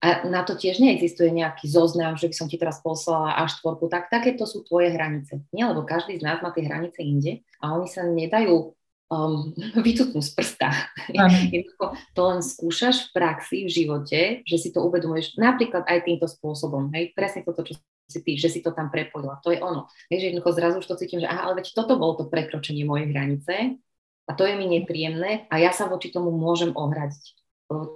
A 0.05 0.21
na 0.29 0.45
to 0.45 0.53
tiež 0.53 0.77
neexistuje 0.77 1.33
nejaký 1.33 1.65
zoznam, 1.65 2.13
že 2.13 2.29
by 2.29 2.35
som 2.37 2.45
ti 2.45 2.61
teraz 2.61 2.77
poslala 2.85 3.41
až 3.41 3.57
štvorku, 3.57 3.89
tak 3.89 4.13
takéto 4.13 4.45
sú 4.45 4.61
tvoje 4.61 4.93
hranice. 4.93 5.41
Nie, 5.49 5.65
lebo 5.65 5.81
každý 5.81 6.21
z 6.21 6.25
nás 6.29 6.45
má 6.45 6.53
tie 6.53 6.61
hranice 6.61 7.01
inde 7.01 7.41
a 7.57 7.73
oni 7.73 7.89
sa 7.89 8.05
nedajú 8.05 8.77
um, 9.09 9.49
vycutnú 9.87 10.21
z 10.21 10.29
prsta. 10.29 10.69
Jednoducho 11.09 11.97
to 12.13 12.21
len 12.21 12.45
skúšaš 12.45 13.09
v 13.09 13.17
praxi, 13.17 13.57
v 13.65 13.71
živote, 13.71 14.19
že 14.45 14.57
si 14.61 14.69
to 14.69 14.85
uvedomuješ 14.85 15.41
napríklad 15.41 15.89
aj 15.89 16.05
týmto 16.05 16.29
spôsobom. 16.29 16.93
Hej, 16.93 17.17
presne 17.17 17.41
toto, 17.41 17.65
čo 17.65 17.79
ty, 18.09 18.37
že 18.37 18.49
si 18.53 18.59
to 18.61 18.69
tam 18.69 18.93
prepojila. 18.93 19.41
To 19.41 19.49
je 19.49 19.59
ono. 19.59 19.89
Vieš, 20.13 20.29
jednoducho 20.29 20.51
zrazu 20.53 20.75
už 20.79 20.87
to 20.87 20.99
cítim, 20.99 21.19
že 21.21 21.29
aha, 21.29 21.49
ale 21.49 21.61
veď 21.61 21.73
toto 21.73 21.97
bolo 21.97 22.21
to 22.21 22.29
prekročenie 22.29 22.85
mojej 22.85 23.09
hranice 23.09 23.81
a 24.29 24.31
to 24.33 24.45
je 24.45 24.53
mi 24.57 24.69
nepríjemné 24.69 25.49
a 25.49 25.55
ja 25.57 25.73
sa 25.73 25.89
voči 25.89 26.13
tomu 26.13 26.29
môžem 26.33 26.73
ohradiť, 26.73 27.23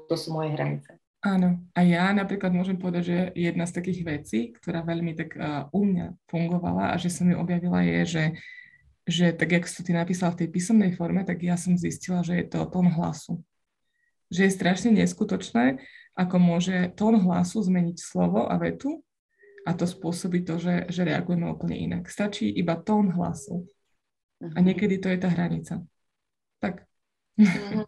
to 0.09 0.15
sú 0.17 0.33
moje 0.33 0.53
hranice. 0.53 0.97
Áno, 1.19 1.59
a 1.75 1.83
ja 1.83 2.15
napríklad 2.15 2.55
môžem 2.55 2.79
povedať, 2.79 3.03
že 3.11 3.17
jedna 3.35 3.67
z 3.67 3.75
takých 3.75 4.01
vecí, 4.07 4.39
ktorá 4.55 4.87
veľmi 4.87 5.19
tak 5.19 5.35
uh, 5.35 5.67
u 5.75 5.83
mňa 5.83 6.15
fungovala 6.31 6.95
a 6.95 6.99
že 6.99 7.11
som 7.11 7.27
ju 7.27 7.35
objavila 7.35 7.83
je, 7.83 7.99
že, 8.07 8.25
že 9.03 9.25
tak, 9.35 9.51
jak 9.51 9.67
si 9.67 9.83
ty 9.83 9.91
napísala 9.91 10.31
v 10.31 10.45
tej 10.45 10.49
písomnej 10.55 10.95
forme, 10.95 11.27
tak 11.27 11.43
ja 11.43 11.59
som 11.59 11.75
zistila, 11.75 12.23
že 12.23 12.39
je 12.39 12.45
to 12.47 12.63
tón 12.71 12.87
hlasu. 12.87 13.43
Že 14.31 14.47
je 14.47 14.55
strašne 14.55 14.89
neskutočné, 14.95 15.83
ako 16.15 16.39
môže 16.39 16.95
tón 16.95 17.19
hlasu 17.19 17.67
zmeniť 17.67 17.99
slovo 17.99 18.47
a 18.47 18.55
vetu 18.55 19.03
a 19.67 19.71
to 19.75 19.85
spôsobí 19.87 20.47
to, 20.47 20.59
že, 20.59 20.87
že 20.91 21.01
reagujeme 21.03 21.47
úplne 21.49 21.75
inak. 21.75 22.07
Stačí 22.07 22.47
iba 22.47 22.79
tón 22.79 23.11
hlasu. 23.11 23.67
A 24.39 24.59
mhm. 24.59 24.65
niekedy 24.71 24.99
to 25.03 25.11
je 25.11 25.19
tá 25.19 25.27
hranica. 25.27 25.83
Tak. 26.63 26.87
Mhm. 27.39 27.83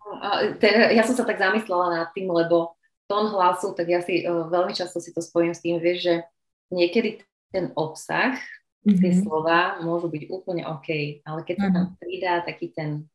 Ja 0.96 1.04
som 1.04 1.16
sa 1.16 1.26
tak 1.28 1.40
zamyslela 1.40 1.92
nad 1.92 2.10
tým, 2.16 2.32
lebo 2.32 2.76
tón 3.12 3.28
hlasu, 3.28 3.76
tak 3.76 3.92
ja 3.92 4.00
si 4.00 4.24
uh, 4.24 4.48
veľmi 4.48 4.72
často 4.72 5.04
si 5.04 5.12
to 5.12 5.20
spojím 5.20 5.52
s 5.52 5.60
tým, 5.60 5.84
vieš, 5.84 6.08
že 6.08 6.16
niekedy 6.72 7.20
ten 7.52 7.76
obsah, 7.76 8.40
mm-hmm. 8.88 9.02
tie 9.04 9.12
slova 9.20 9.84
môžu 9.84 10.08
byť 10.08 10.24
úplne 10.32 10.64
OK, 10.64 11.20
ale 11.28 11.40
keď 11.44 11.56
sa 11.60 11.70
tam 11.76 11.86
pridá 12.00 12.40
taký 12.48 12.72
ten 12.72 13.11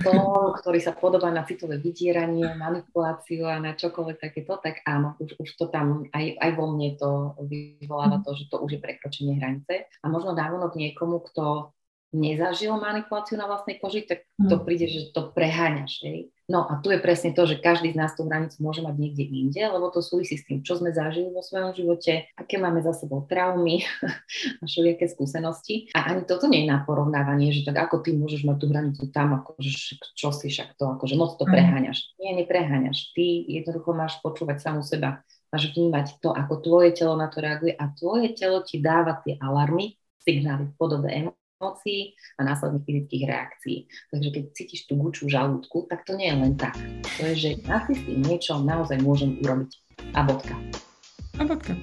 tón, 0.00 0.56
ktorý 0.56 0.80
sa 0.80 0.96
podobá 0.96 1.28
na 1.28 1.44
citové 1.44 1.76
vydieranie, 1.76 2.56
manipuláciu 2.56 3.44
a 3.44 3.60
na 3.60 3.76
čokoľvek 3.76 4.16
takéto, 4.16 4.56
tak 4.56 4.80
áno, 4.88 5.20
už, 5.20 5.36
už 5.36 5.50
to 5.60 5.68
tam, 5.68 6.08
aj, 6.16 6.40
aj 6.40 6.50
vo 6.56 6.64
mne 6.72 6.96
to 6.96 7.36
vyvoláva 7.44 8.20
mhm. 8.20 8.24
to, 8.24 8.30
že 8.40 8.44
to 8.48 8.56
už 8.60 8.70
je 8.76 8.80
prekročenie 8.80 9.36
hranice. 9.36 9.84
A 10.00 10.06
možno 10.08 10.32
návonok 10.32 10.76
niekomu, 10.76 11.20
kto 11.28 11.76
nezažil 12.10 12.74
manipuláciu 12.74 13.38
na 13.38 13.46
vlastnej 13.46 13.78
koži, 13.78 14.02
tak 14.02 14.26
to 14.36 14.58
mhm. 14.58 14.64
príde, 14.66 14.86
že 14.90 15.14
to 15.14 15.30
preháňaš. 15.30 16.02
Hej? 16.02 16.34
No 16.50 16.66
a 16.66 16.82
tu 16.82 16.90
je 16.90 16.98
presne 16.98 17.30
to, 17.30 17.46
že 17.46 17.62
každý 17.62 17.94
z 17.94 17.98
nás 18.02 18.18
tú 18.18 18.26
hranicu 18.26 18.58
môže 18.58 18.82
mať 18.82 18.98
niekde 18.98 19.22
inde, 19.22 19.62
lebo 19.62 19.86
to 19.94 20.02
súvisí 20.02 20.34
s 20.34 20.42
tým, 20.42 20.66
čo 20.66 20.74
sme 20.74 20.90
zažili 20.90 21.30
vo 21.30 21.46
svojom 21.46 21.70
živote, 21.70 22.26
aké 22.34 22.58
máme 22.58 22.82
za 22.82 22.90
sebou 22.90 23.22
traumy 23.30 23.86
a 24.60 24.62
všelijaké 24.66 25.06
skúsenosti. 25.06 25.94
A 25.94 26.10
ani 26.10 26.26
toto 26.26 26.50
nie 26.50 26.66
je 26.66 26.74
na 26.74 26.82
porovnávanie, 26.82 27.54
že 27.54 27.62
tak 27.62 27.86
ako 27.86 28.02
ty 28.02 28.18
môžeš 28.18 28.42
mať 28.42 28.56
tú 28.58 28.66
hranicu 28.66 29.02
tam, 29.14 29.38
akože 29.38 30.02
čo 30.18 30.34
si 30.34 30.50
však 30.50 30.74
to, 30.74 30.90
akože 30.98 31.14
moc 31.14 31.38
to 31.38 31.46
mhm. 31.46 31.54
preháňaš. 31.54 31.98
Nie, 32.18 32.34
nepreháňaš. 32.34 33.14
Ty 33.14 33.24
jednoducho 33.46 33.94
máš 33.94 34.18
počúvať 34.18 34.58
samú 34.58 34.82
seba. 34.82 35.22
Máš 35.54 35.70
vnímať 35.70 36.18
to, 36.18 36.34
ako 36.34 36.62
tvoje 36.62 36.94
telo 36.98 37.14
na 37.14 37.30
to 37.30 37.38
reaguje 37.42 37.74
a 37.74 37.90
tvoje 37.94 38.34
telo 38.34 38.62
ti 38.66 38.82
dáva 38.82 39.22
tie 39.22 39.38
alarmy, 39.38 39.98
signály 40.22 40.70
v 40.70 40.74
podobe 40.78 41.10
emócií 41.60 42.16
a 42.40 42.48
následných 42.48 42.84
fyzických 42.88 43.24
reakcií. 43.28 43.78
Takže 44.08 44.28
keď 44.32 44.44
cítiš 44.56 44.80
tú 44.88 44.96
guču 44.96 45.28
v 45.28 45.36
žalúdku, 45.36 45.84
tak 45.92 46.08
to 46.08 46.16
nie 46.16 46.32
je 46.32 46.36
len 46.40 46.56
tak. 46.56 46.72
To 47.20 47.28
je, 47.28 47.34
že 47.36 47.50
ja 47.68 47.84
s 47.84 48.00
tým 48.00 48.24
niečo 48.24 48.56
naozaj 48.64 48.96
môžem 49.04 49.36
urobiť. 49.44 49.70
A 50.16 50.24
bodka. 50.24 50.56
A 51.36 51.44
bodka. 51.44 51.76